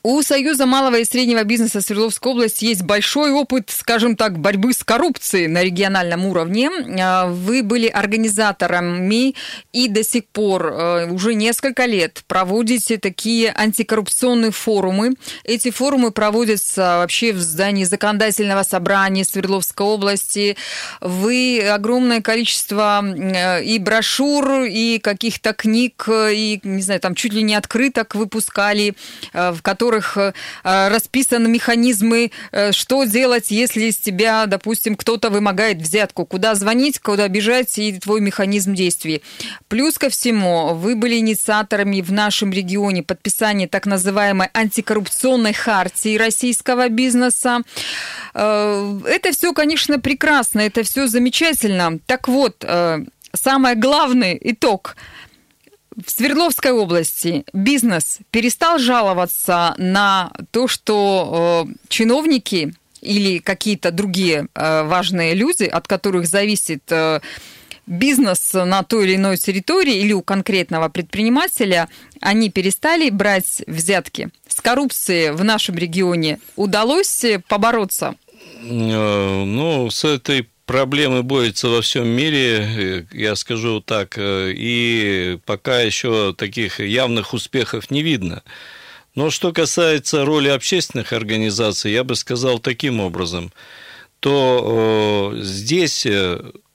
У 0.03 0.21
Союза 0.21 0.65
малого 0.65 0.99
и 0.99 1.05
среднего 1.05 1.43
бизнеса 1.43 1.81
Свердловской 1.81 2.31
области 2.31 2.65
есть 2.65 2.83
большой 2.83 3.31
опыт, 3.31 3.69
скажем 3.69 4.15
так, 4.15 4.37
борьбы 4.37 4.71
с 4.71 4.83
коррупцией 4.83 5.47
на 5.47 5.63
региональном 5.63 6.25
уровне. 6.25 6.69
А, 6.99 7.27
вы 7.27 7.63
были 7.63 7.87
организаторами 7.87 9.35
и 9.73 9.87
до 9.87 10.03
сих 10.03 10.25
пор 10.27 10.67
э, 10.67 11.11
уже 11.11 11.33
несколько 11.33 11.85
лет 11.85 12.23
проводите 12.27 12.97
такие 12.97 13.51
антикоррупционные 13.51 14.51
форумы. 14.51 15.15
Эти 15.43 15.71
форумы 15.71 16.11
проводятся 16.11 16.97
вообще 16.99 17.33
в 17.33 17.39
здании 17.39 17.83
законодательного 17.83 18.63
собрания 18.63 19.25
Свердловской 19.25 19.85
области. 19.85 20.57
Вы 21.01 21.67
огромное 21.67 22.21
количество 22.21 23.03
э, 23.03 23.63
и 23.63 23.79
брошюр, 23.79 24.63
и 24.63 24.99
каких-то 24.99 25.53
книг, 25.53 26.07
и, 26.07 26.59
не 26.63 26.81
знаю, 26.81 26.99
там 26.99 27.15
чуть 27.15 27.33
ли 27.33 27.41
не 27.41 27.55
открыток 27.55 28.15
выпускали, 28.15 28.95
э, 29.33 29.51
в 29.51 29.61
которых 29.61 29.86
которых 29.87 30.17
э, 30.17 30.33
э, 30.63 30.87
расписаны 30.89 31.47
механизмы, 31.47 32.31
э, 32.51 32.71
что 32.71 33.05
делать, 33.05 33.51
если 33.51 33.85
из 33.85 33.97
тебя, 33.97 34.45
допустим, 34.45 34.95
кто-то 34.95 35.29
вымогает 35.29 35.77
взятку, 35.77 36.25
куда 36.25 36.55
звонить, 36.55 36.99
куда 36.99 37.27
бежать 37.29 37.79
и 37.79 37.99
твой 37.99 38.19
механизм 38.21 38.73
действий. 38.73 39.21
Плюс 39.69 39.97
ко 39.97 40.09
всему, 40.09 40.73
вы 40.73 40.95
были 40.95 41.17
инициаторами 41.19 42.01
в 42.01 42.11
нашем 42.11 42.51
регионе 42.51 43.01
подписания 43.01 43.67
так 43.67 43.85
называемой 43.85 44.49
антикоррупционной 44.53 45.53
хартии 45.53 46.17
российского 46.17 46.89
бизнеса. 46.89 47.61
Это 48.33 49.31
все, 49.31 49.53
конечно, 49.53 49.99
прекрасно, 49.99 50.61
это 50.61 50.83
все 50.83 51.07
замечательно. 51.07 51.99
Так 52.05 52.27
вот, 52.27 52.65
самый 53.33 53.75
главный 53.75 54.37
итог– 54.41 54.95
в 56.05 56.11
Свердловской 56.11 56.71
области 56.71 57.43
бизнес 57.53 58.19
перестал 58.29 58.77
жаловаться 58.77 59.73
на 59.77 60.31
то, 60.51 60.67
что 60.67 61.65
э, 61.67 61.73
чиновники 61.87 62.73
или 63.01 63.39
какие-то 63.39 63.91
другие 63.91 64.47
э, 64.53 64.83
важные 64.83 65.33
люди, 65.33 65.63
от 65.63 65.87
которых 65.87 66.27
зависит 66.27 66.83
э, 66.91 67.21
бизнес 67.87 68.53
на 68.53 68.83
той 68.83 69.05
или 69.05 69.15
иной 69.15 69.37
территории 69.37 69.97
или 69.97 70.13
у 70.13 70.21
конкретного 70.21 70.89
предпринимателя, 70.89 71.89
они 72.21 72.51
перестали 72.51 73.09
брать 73.09 73.63
взятки. 73.65 74.29
С 74.47 74.61
коррупцией 74.61 75.31
в 75.31 75.43
нашем 75.43 75.75
регионе 75.75 76.39
удалось 76.55 77.25
побороться? 77.47 78.15
Ну, 78.61 79.89
с 79.89 80.03
этой 80.03 80.47
проблемы 80.67 81.23
борются 81.23 81.69
во 81.69 81.81
всем 81.81 82.07
мире, 82.07 82.59
э, 82.59 83.05
я 83.13 83.35
скажу 83.35 83.81
так, 83.81 84.17
э, 84.17 84.51
и 84.55 85.39
пока 85.45 85.79
еще 85.79 86.35
таких 86.37 86.79
явных 86.79 87.33
успехов 87.33 87.89
не 87.89 88.03
видно. 88.03 88.43
Но 89.15 89.31
что 89.31 89.51
касается 89.51 90.25
роли 90.25 90.49
общественных 90.49 91.13
организаций, 91.13 91.91
я 91.91 92.03
бы 92.03 92.15
сказал 92.15 92.59
таким 92.59 92.99
образом, 92.99 93.51
то 94.19 95.33
э, 95.33 95.41
здесь 95.41 96.05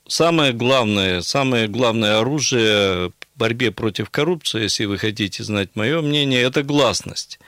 самое 0.07 0.51
главное, 0.51 1.21
самое 1.21 1.67
главное 1.67 2.19
оружие 2.19 3.09
в 3.09 3.39
борьбе 3.39 3.71
против 3.71 4.09
коррупции, 4.09 4.63
если 4.63 4.85
вы 4.85 4.97
хотите 4.97 5.43
знать 5.43 5.69
мое 5.75 6.01
мнение, 6.01 6.41
это 6.41 6.63
гласность 6.63 7.39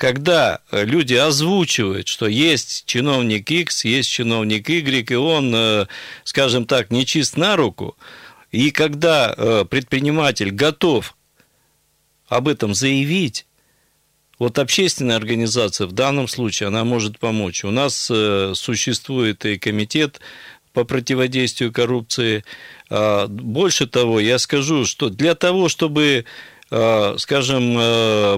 когда 0.00 0.60
люди 0.72 1.12
озвучивают, 1.12 2.08
что 2.08 2.26
есть 2.26 2.86
чиновник 2.86 3.50
X, 3.50 3.84
есть 3.84 4.10
чиновник 4.10 4.70
Y, 4.70 5.10
и 5.10 5.14
он, 5.14 5.52
э, 5.54 5.86
скажем 6.24 6.64
так, 6.64 6.90
не 6.90 7.04
чист 7.04 7.36
на 7.36 7.54
руку, 7.54 7.98
и 8.50 8.70
когда 8.70 9.34
э, 9.36 9.66
предприниматель 9.68 10.52
готов 10.52 11.14
об 12.28 12.48
этом 12.48 12.72
заявить, 12.72 13.44
вот 14.38 14.58
общественная 14.58 15.16
организация 15.16 15.86
в 15.86 15.92
данном 15.92 16.28
случае, 16.28 16.68
она 16.68 16.84
может 16.84 17.18
помочь. 17.18 17.62
У 17.62 17.70
нас 17.70 18.10
э, 18.10 18.54
существует 18.54 19.44
и 19.44 19.58
комитет 19.58 20.18
по 20.72 20.84
противодействию 20.84 21.74
коррупции. 21.74 22.42
А, 22.88 23.26
больше 23.26 23.86
того, 23.86 24.18
я 24.18 24.38
скажу, 24.38 24.86
что 24.86 25.10
для 25.10 25.34
того, 25.34 25.68
чтобы, 25.68 26.24
скажем, 26.70 27.74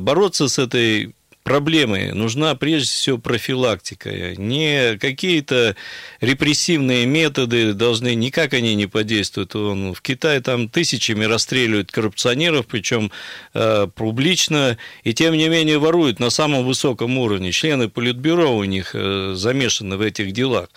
бороться 0.03 0.48
с 0.48 0.59
этой 0.59 1.14
проблемы 1.42 2.12
нужна 2.12 2.55
прежде 2.55 2.88
всего 2.88 3.18
профилактика. 3.18 4.35
Не 4.37 4.96
какие-то 4.98 5.76
репрессивные 6.20 7.07
методы 7.07 7.72
должны, 7.72 8.14
никак 8.14 8.55
они 8.55 8.74
не 8.74 8.87
подействуют. 8.87 9.55
Он, 9.57 9.94
в 9.94 10.02
Китае 10.02 10.40
там 10.40 10.68
тысячами 10.68 11.24
расстреливают 11.24 11.90
коррупционеров, 11.90 12.66
причем 12.66 13.11
э, 13.55 13.88
публично, 13.94 14.78
и 15.05 15.14
тем 15.14 15.35
не 15.35 15.48
менее 15.48 15.78
воруют 15.78 16.20
на 16.20 16.31
самом 16.31 16.64
высоком 16.64 17.18
уровне. 17.18 17.52
Члены 17.52 17.88
Политбюро 17.88 18.57
у 18.57 18.64
них 18.64 18.92
э, 18.94 19.35
замешаны 19.35 19.96
в 19.96 20.00
этих 20.00 20.33
делах. 20.33 20.68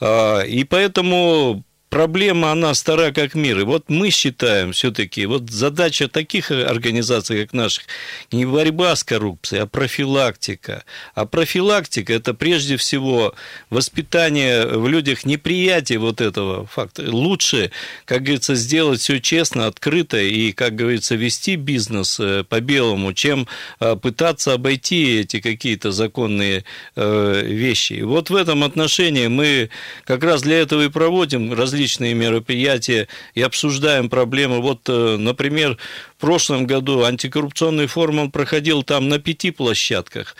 А, 0.00 0.42
и 0.42 0.64
поэтому 0.64 1.64
проблема, 1.88 2.52
она 2.52 2.74
стара 2.74 3.12
как 3.12 3.34
мир. 3.34 3.60
И 3.60 3.64
вот 3.64 3.84
мы 3.88 4.10
считаем 4.10 4.72
все-таки, 4.72 5.26
вот 5.26 5.50
задача 5.50 6.08
таких 6.08 6.50
организаций, 6.50 7.42
как 7.42 7.52
наших, 7.52 7.84
не 8.32 8.44
борьба 8.44 8.94
с 8.94 9.04
коррупцией, 9.04 9.62
а 9.62 9.66
профилактика. 9.66 10.84
А 11.14 11.26
профилактика– 11.26 12.12
это 12.14 12.34
прежде 12.34 12.76
всего 12.76 13.34
воспитание 13.70 14.66
в 14.66 14.88
людях 14.88 15.24
неприятия 15.24 15.98
вот 15.98 16.20
этого 16.20 16.66
факта. 16.66 17.04
Лучше, 17.10 17.70
как 18.04 18.22
говорится, 18.22 18.54
сделать 18.54 19.00
все 19.00 19.20
честно, 19.20 19.66
открыто 19.66 20.18
и, 20.18 20.52
как 20.52 20.74
говорится, 20.74 21.14
вести 21.14 21.56
бизнес 21.56 22.20
э, 22.20 22.44
по 22.44 22.60
белому, 22.60 23.12
чем 23.12 23.46
э, 23.80 23.96
пытаться 23.96 24.52
обойти 24.52 25.20
эти 25.20 25.40
какие-то 25.40 25.90
законные 25.90 26.64
э, 26.96 27.42
вещи. 27.44 27.94
И 27.94 28.02
вот 28.02 28.30
в 28.30 28.36
этом 28.36 28.64
отношении 28.64 29.28
мы 29.28 29.70
как 30.04 30.22
раз 30.22 30.42
для 30.42 30.58
этого 30.60 30.84
и 30.84 30.88
проводим 30.88 31.52
различные 31.52 31.77
различные 31.78 32.12
мероприятия 32.14 33.06
и 33.34 33.42
обсуждаем 33.42 34.10
проблемы. 34.10 34.60
Вот, 34.60 34.80
э, 34.88 35.16
например, 35.16 35.78
прошлом 36.18 36.66
году 36.66 37.04
антикоррупционный 37.04 37.86
форум 37.86 38.18
он 38.18 38.30
проходил 38.30 38.82
там 38.82 39.08
на 39.08 39.18
пяти 39.18 39.50
площадках. 39.50 40.36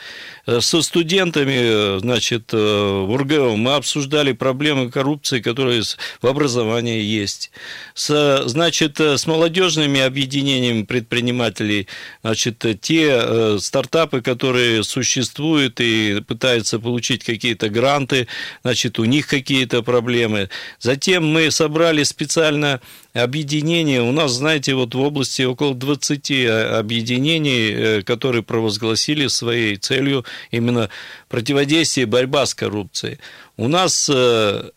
Э, 0.46 0.60
со 0.60 0.82
студентами, 0.82 1.56
э, 1.56 1.98
значит, 2.00 2.52
в 2.52 3.10
УрГЭО 3.10 3.56
мы 3.56 3.74
обсуждали 3.74 4.32
проблемы 4.32 4.90
коррупции, 4.90 5.40
которые 5.40 5.82
в 6.20 6.26
образовании 6.26 7.02
есть. 7.02 7.50
С, 7.94 8.42
значит, 8.46 9.00
с 9.00 9.26
молодежными 9.26 10.00
объединениями 10.00 10.82
предпринимателей, 10.82 11.88
значит, 12.22 12.64
те 12.80 13.58
стартапы, 13.58 14.20
которые 14.20 14.82
существуют 14.82 15.80
и 15.80 16.20
пытаются 16.26 16.78
получить 16.78 17.24
какие-то 17.24 17.68
гранты, 17.68 18.26
значит, 18.62 18.98
у 18.98 19.04
них 19.04 19.26
какие-то 19.26 19.82
проблемы. 19.82 20.48
Затем 20.80 21.26
мы 21.26 21.50
собрали 21.50 22.02
специально 22.02 22.80
объединение. 23.14 24.02
У 24.02 24.12
нас, 24.12 24.32
знаете, 24.32 24.74
вот 24.74 24.94
в 24.94 25.00
области 25.00 25.42
около 25.42 25.67
20 25.74 26.30
объединений, 26.78 27.72
э, 27.72 28.02
которые 28.02 28.42
провозгласили 28.42 29.26
своей 29.26 29.76
целью 29.76 30.24
именно 30.50 30.90
противодействие 31.28 32.02
и 32.02 32.06
борьба 32.06 32.46
с 32.46 32.54
коррупцией. 32.54 33.18
У 33.56 33.68
нас 33.68 34.08
э, 34.12 34.70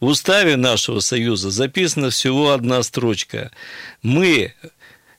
в 0.00 0.06
уставе 0.06 0.56
нашего 0.56 1.00
союза 1.00 1.50
записана 1.50 2.10
всего 2.10 2.50
одна 2.50 2.82
строчка. 2.82 3.50
Мы 4.02 4.54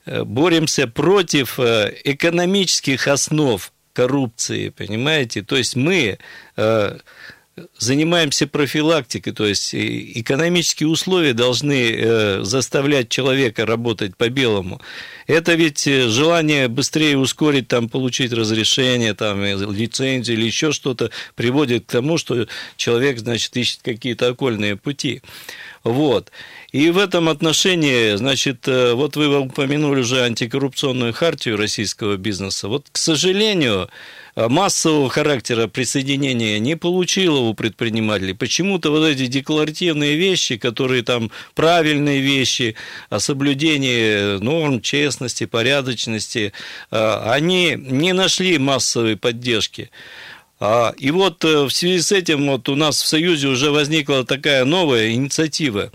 э, 0.06 0.24
боремся 0.24 0.88
против 0.88 1.60
экономических 1.60 3.08
основ 3.08 3.72
коррупции, 3.94 4.70
понимаете? 4.70 5.44
То 5.44 5.56
есть 5.56 5.76
мы 5.76 6.18
занимаемся 7.78 8.48
профилактикой, 8.48 9.34
то 9.34 9.46
есть 9.46 9.76
экономические 9.76 10.90
условия 10.90 11.34
должны 11.34 11.92
э, 11.92 12.44
заставлять 12.44 13.10
человека 13.10 13.66
работать 13.66 14.18
по-белому. 14.18 14.82
Это 15.28 15.54
ведь 15.54 15.86
э, 15.86 16.08
желание 16.10 16.68
быстрее 16.68 17.18
ускорить, 17.18 17.68
там, 17.68 17.90
получить 17.90 18.34
разрешение, 18.34 19.14
там, 19.14 19.44
лицензию 19.44 20.38
или 20.38 20.46
еще 20.46 20.72
что-то 20.72 21.12
приводит 21.36 21.86
к 21.86 21.92
тому, 21.92 22.18
что 22.18 22.48
человек, 22.76 23.20
значит, 23.20 23.56
ищет 23.56 23.82
какие-то 23.84 24.30
окольные 24.30 24.76
пути. 24.76 25.22
Вот. 25.84 26.32
И 26.74 26.90
в 26.90 26.98
этом 26.98 27.30
отношении, 27.30 28.16
значит, 28.16 28.68
э, 28.68 28.94
вот 28.94 29.16
вы 29.16 29.40
упомянули 29.40 30.02
уже 30.02 30.24
антикоррупционную 30.24 31.14
хартию 31.14 31.56
российского 31.56 32.18
бизнеса. 32.18 32.68
Вот, 32.68 32.88
к 32.92 32.98
сожалению, 32.98 33.90
массового 34.36 35.10
характера 35.10 35.68
присоединения 35.68 36.58
не 36.60 36.76
получила 36.76 37.38
у 37.38 37.54
предпринимателей. 37.54 38.34
Почему-то 38.34 38.90
вот 38.90 39.06
эти 39.06 39.28
декларативные 39.28 40.16
вещи, 40.16 40.58
которые 40.58 41.04
там 41.04 41.30
правильные 41.54 42.20
вещи 42.20 42.76
о 43.10 43.20
соблюдении 43.20 44.40
норм 44.40 44.82
честности, 44.82 45.46
порядочности, 45.46 46.54
э, 46.90 47.20
они 47.26 47.76
не 47.78 48.14
нашли 48.14 48.58
массовой 48.58 49.16
поддержки. 49.16 49.92
А, 50.60 50.94
и 50.98 51.12
вот 51.12 51.44
э, 51.46 51.66
в 51.66 51.70
связи 51.70 52.02
с 52.02 52.12
этим 52.12 52.48
вот 52.48 52.68
у 52.70 52.76
нас 52.76 53.02
в 53.02 53.06
Союзе 53.06 53.50
уже 53.50 53.70
возникла 53.70 54.26
такая 54.26 54.66
новая 54.66 55.12
инициатива 55.12 55.92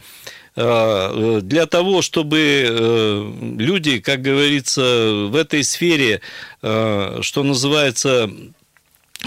для 0.59 1.67
того, 1.67 2.03
чтобы 2.03 3.33
люди, 3.59 4.01
как 4.01 4.23
говорится, 4.23 5.29
в 5.31 5.37
этой 5.37 5.63
сфере, 5.63 6.21
что 6.61 7.43
называется, 7.45 8.29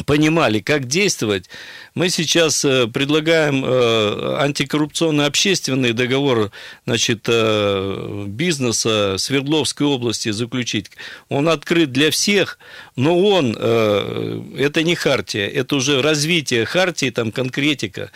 понимали, 0.05 0.59
как 0.59 0.87
действовать, 0.87 1.49
мы 1.95 2.09
сейчас 2.09 2.63
э, 2.63 2.87
предлагаем 2.87 3.63
э, 3.65 4.35
антикоррупционный 4.39 5.25
общественный 5.25 5.91
договор 5.91 6.51
значит, 6.85 7.25
э, 7.27 8.25
бизнеса 8.27 9.15
Свердловской 9.17 9.85
области 9.85 10.29
заключить. 10.29 10.91
Он 11.27 11.49
открыт 11.49 11.91
для 11.91 12.09
всех, 12.09 12.57
но 12.95 13.19
он, 13.19 13.55
это 13.55 14.83
не 14.83 14.95
хартия, 14.95 15.47
это 15.47 15.75
уже 15.75 16.01
развитие 16.01 16.65
хартии, 16.65 17.09
там 17.09 17.31
конкретика 17.31 18.11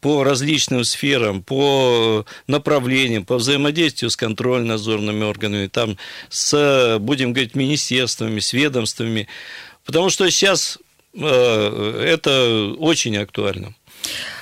по 0.00 0.24
различным 0.24 0.84
сферам, 0.84 1.42
по 1.42 2.24
направлениям, 2.46 3.24
по 3.24 3.36
взаимодействию 3.36 4.10
с 4.10 4.16
контрольно-надзорными 4.16 5.24
органами, 5.24 5.66
там 5.66 5.96
с, 6.28 6.98
будем 7.00 7.32
говорить, 7.32 7.54
министерствами, 7.54 8.40
с 8.40 8.52
ведомствами. 8.52 9.28
Потому 9.84 10.10
что 10.10 10.28
сейчас 10.30 10.78
это 11.14 12.74
очень 12.78 13.16
актуально. 13.16 13.74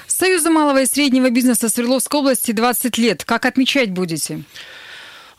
Союзу 0.06 0.50
малого 0.50 0.82
и 0.82 0.86
среднего 0.86 1.30
бизнеса 1.30 1.68
Свердловской 1.68 2.20
области 2.20 2.50
20 2.50 2.98
лет. 2.98 3.24
Как 3.24 3.46
отмечать 3.46 3.90
будете? 3.90 4.42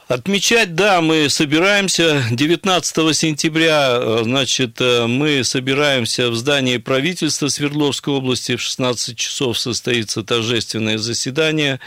Отмечать, 0.09 0.73
да, 0.73 1.01
мы 1.01 1.29
собираемся 1.29 2.23
19 2.31 3.15
сентября, 3.15 3.99
э, 4.01 4.19
значит, 4.23 4.81
э, 4.81 5.05
мы 5.05 5.43
собираемся 5.43 6.31
в 6.31 6.35
здании 6.35 6.77
правительства 6.77 7.47
Свердловской 7.47 8.15
области, 8.15 8.55
в 8.55 8.61
16 8.61 9.15
часов 9.15 9.59
состоится 9.59 10.23
торжественное 10.23 10.97
заседание, 10.97 11.79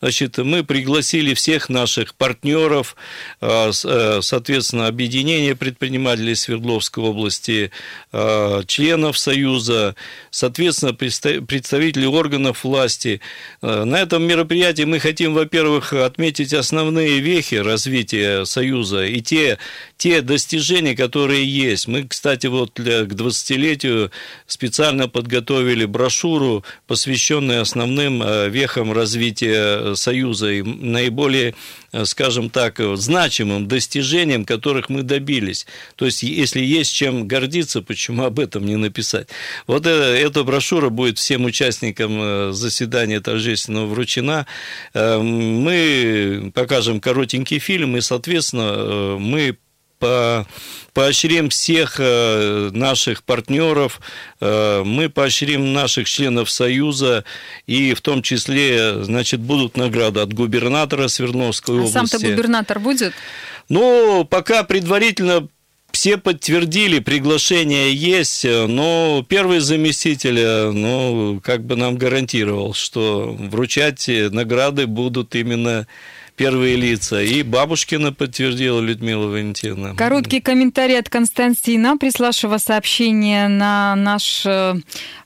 Значит, 0.00 0.38
мы 0.38 0.62
пригласили 0.62 1.34
всех 1.34 1.68
наших 1.68 2.14
партнеров, 2.14 2.94
а, 3.40 3.70
э, 3.70 4.20
соответственно, 4.22 4.86
объединение 4.86 5.56
предпринимателей 5.56 6.36
Свердловской 6.36 7.02
области, 7.02 7.72
а, 8.12 8.62
членов 8.64 9.18
Союза, 9.18 9.96
соответственно, 10.30 10.94
представителей 10.94 12.06
органов 12.06 12.62
власти. 12.62 13.20
А, 13.60 13.84
на 13.84 13.96
этом 13.96 14.22
мероприятии 14.22 14.84
мы 14.84 15.00
хотим, 15.00 15.34
во-первых, 15.34 15.92
отметить 15.92 16.54
основные 16.54 17.18
вехи 17.18 17.56
развития 17.56 18.44
Союза 18.44 19.04
и 19.04 19.20
те, 19.20 19.58
те 19.96 20.20
достижения, 20.20 20.94
которые 20.94 21.44
есть. 21.44 21.88
Мы, 21.88 22.06
кстати, 22.06 22.46
вот 22.46 22.70
для, 22.76 23.04
к 23.04 23.12
20-летию 23.14 24.12
специально 24.46 25.08
подготовили 25.08 25.86
брошюру, 25.86 26.64
посвященную 26.86 27.62
основным 27.62 28.22
вехам 28.50 28.92
развития 28.92 29.87
Союза 29.94 30.52
и 30.52 30.62
наиболее, 30.62 31.54
скажем 32.04 32.50
так, 32.50 32.80
значимым 32.94 33.68
достижением, 33.68 34.44
которых 34.44 34.88
мы 34.88 35.02
добились. 35.02 35.66
То 35.96 36.04
есть, 36.06 36.22
если 36.22 36.60
есть 36.60 36.92
чем 36.92 37.26
гордиться, 37.28 37.82
почему 37.82 38.24
об 38.24 38.38
этом 38.38 38.66
не 38.66 38.76
написать? 38.76 39.28
Вот 39.66 39.86
эта 39.86 40.44
брошюра 40.44 40.88
будет 40.88 41.18
всем 41.18 41.44
участникам 41.44 42.52
заседания 42.52 43.20
торжественного 43.20 43.86
вручена. 43.86 44.46
Мы 44.94 46.52
покажем 46.54 47.00
коротенький 47.00 47.58
фильм, 47.58 47.96
и, 47.96 48.00
соответственно, 48.00 49.16
мы 49.18 49.56
по, 49.98 50.46
поощрим 50.92 51.50
всех 51.50 51.96
э, 51.98 52.70
наших 52.72 53.22
партнеров, 53.22 54.00
э, 54.40 54.82
мы 54.84 55.08
поощрим 55.08 55.72
наших 55.72 56.08
членов 56.08 56.50
Союза, 56.50 57.24
и 57.66 57.94
в 57.94 58.00
том 58.00 58.22
числе, 58.22 59.04
значит, 59.04 59.40
будут 59.40 59.76
награды 59.76 60.20
от 60.20 60.32
губернатора 60.32 61.08
Свердловской 61.08 61.76
а 61.76 61.78
области. 61.78 61.94
сам-то 61.94 62.18
губернатор 62.18 62.78
будет? 62.78 63.12
Ну, 63.68 64.26
пока 64.28 64.64
предварительно 64.64 65.48
все 65.92 66.16
подтвердили, 66.16 66.98
приглашение 66.98 67.94
есть, 67.94 68.44
но 68.44 69.24
первый 69.28 69.60
заместитель, 69.60 70.72
ну, 70.72 71.40
как 71.42 71.64
бы 71.64 71.76
нам 71.76 71.96
гарантировал, 71.96 72.74
что 72.74 73.36
вручать 73.38 74.08
награды 74.08 74.86
будут 74.86 75.34
именно 75.34 75.86
первые 76.38 76.76
лица. 76.76 77.20
И 77.20 77.42
Бабушкина 77.42 78.12
подтвердила 78.12 78.80
Людмила 78.80 79.26
Валентиновна. 79.26 79.96
Короткий 79.96 80.40
комментарий 80.40 80.96
от 80.98 81.08
Константина, 81.08 81.98
приславшего 81.98 82.58
сообщение 82.58 83.48
на 83.48 83.96
наш 83.96 84.46
э, 84.46 84.74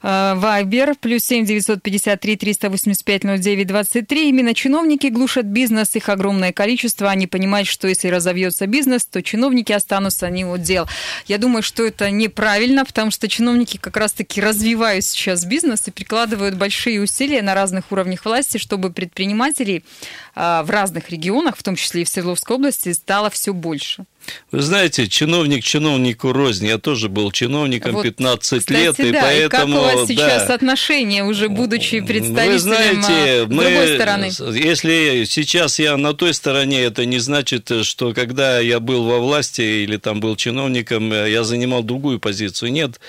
Вайбер, 0.03 0.95
плюс 0.99 1.25
7 1.25 1.45
953 1.45 2.37
385 2.37 3.25
09 3.25 3.67
23. 3.67 4.29
Именно 4.31 4.55
чиновники 4.55 5.09
глушат 5.09 5.45
бизнес, 5.45 5.95
их 5.95 6.09
огромное 6.09 6.53
количество. 6.53 7.11
Они 7.11 7.27
понимают, 7.27 7.69
что 7.69 7.89
если 7.89 8.09
разовьется 8.09 8.67
бизнес, 8.67 9.05
то 9.05 9.23
чиновники 9.23 9.73
останутся 9.73 10.31
не 10.31 10.47
у 10.47 10.57
дел. 10.57 10.89
Я 11.27 11.37
думаю, 11.37 11.63
что 11.63 11.85
это 11.85 12.11
неправильно, 12.11 12.87
потому 12.87 13.11
что 13.11 13.29
чиновники 13.29 13.77
как 13.77 13.99
раз-таки 13.99 14.41
развивают 14.41 15.05
сейчас 15.05 15.45
бизнес 15.45 15.87
и 15.89 15.91
прикладывают 15.91 16.55
большие 16.55 17.03
усилия 17.03 17.43
на 17.43 17.55
разных 17.55 17.93
уровнях 17.93 18.25
власти, 18.25 18.57
чтобы 18.57 18.91
предпринимателей 18.91 19.85
в 20.35 20.67
разных 20.69 21.11
регионах, 21.11 21.57
в 21.57 21.63
том 21.63 21.77
числе 21.77 22.03
и 22.03 22.05
в 22.05 22.09
Свердловской 22.09 22.57
области, 22.57 22.93
стало 22.93 23.31
все 23.31 23.53
больше. 23.53 24.05
Вы 24.51 24.61
знаете, 24.61 25.09
чиновник 25.09 25.65
чиновнику 25.65 26.33
рознь. 26.33 26.67
Я 26.67 26.79
тоже 26.79 27.09
был 27.09 27.33
чиновником 27.33 27.93
вот, 27.93 28.03
15 28.03 28.61
кстати, 28.61 28.79
лет, 28.79 28.95
да. 28.97 29.05
и 29.05 29.13
поэтому... 29.13 29.47
И 29.47 29.49
как 29.49 29.95
у 29.95 29.99
вас 29.99 30.09
сейчас 30.09 30.47
да. 30.47 30.55
отношения, 30.55 31.25
уже 31.25 31.49
будучи 31.49 32.01
представителем 32.01 32.53
Вы 32.53 32.59
знаете, 32.59 33.47
мы, 33.49 33.65
другой 33.65 33.95
стороны? 33.95 34.31
Если 34.59 35.25
сейчас 35.27 35.79
я 35.79 35.97
на 35.97 36.13
той 36.13 36.35
стороне, 36.35 36.83
это 36.83 37.07
не 37.07 37.19
значит, 37.19 37.71
что 37.83 38.13
когда 38.13 38.61
я 38.61 38.79
был 38.79 39.05
во 39.05 39.21
власти 39.21 39.63
или 39.63 39.97
там 39.97 40.21
был 40.21 40.37
чиновником, 40.37 41.13
я 41.13 41.45
занимал 41.45 41.83
другую 41.83 42.21
позицию. 42.21 42.73
Нет. 42.73 43.01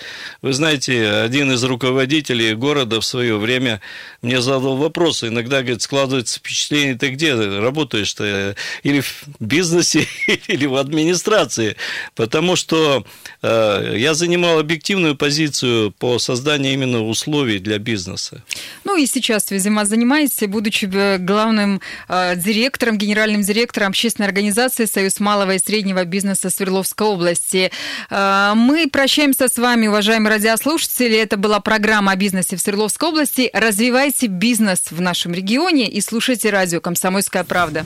Вы 0.42 0.54
знаете, 0.54 1.10
один 1.10 1.52
из 1.52 1.64
руководителей 1.64 2.54
города 2.56 3.02
в 3.02 3.06
свое 3.06 3.38
время 3.38 3.82
мне 4.22 4.42
задал 4.42 4.78
вопрос. 4.78 5.26
Иногда, 5.26 5.60
говорит, 5.60 5.82
складывается 5.82 6.40
впечатление, 6.40 6.96
ты 6.96 7.10
где 7.10 7.34
работаешь-то? 7.36 8.56
Или 8.84 9.02
в 9.02 9.26
бизнесе, 9.40 10.08
или 10.48 10.66
в 10.66 10.78
администрации? 10.78 11.03
Администрации, 11.04 11.76
потому 12.16 12.56
что 12.56 13.06
э, 13.42 13.96
я 13.98 14.14
занимал 14.14 14.60
объективную 14.60 15.16
позицию 15.16 15.92
по 15.92 16.20
созданию 16.20 16.74
именно 16.74 17.04
условий 17.04 17.60
для 17.60 17.78
бизнеса. 17.78 18.44
Ну 18.86 18.98
и 18.98 19.06
сейчас, 19.06 19.52
видимо, 19.52 19.86
занимаетесь, 19.86 20.48
будучи 20.48 20.90
э, 20.92 21.18
главным 21.18 21.82
э, 22.08 22.36
директором, 22.36 22.98
генеральным 22.98 23.42
директором 23.42 23.90
общественной 23.90 24.28
организации 24.28 24.86
«Союз 24.86 25.20
малого 25.20 25.56
и 25.56 25.60
среднего 25.60 26.06
бизнеса 26.06 26.50
Свердловской 26.50 27.08
области». 27.08 27.72
Мы 28.10 28.88
прощаемся 28.92 29.48
с 29.48 29.58
вами, 29.58 29.88
уважаемые 29.88 30.32
радиослушатели. 30.32 31.18
Это 31.18 31.38
была 31.38 31.60
программа 31.60 32.14
о 32.14 32.16
бизнесе 32.16 32.56
в 32.56 32.62
Свердловской 32.62 33.10
области. 33.10 33.50
Развивайте 33.54 34.28
бизнес 34.28 34.92
в 34.92 35.02
нашем 35.02 35.34
регионе 35.34 35.90
и 35.90 36.02
слушайте 36.02 36.50
радио 36.50 36.80
«Комсомольская 36.80 37.44
правда». 37.44 37.86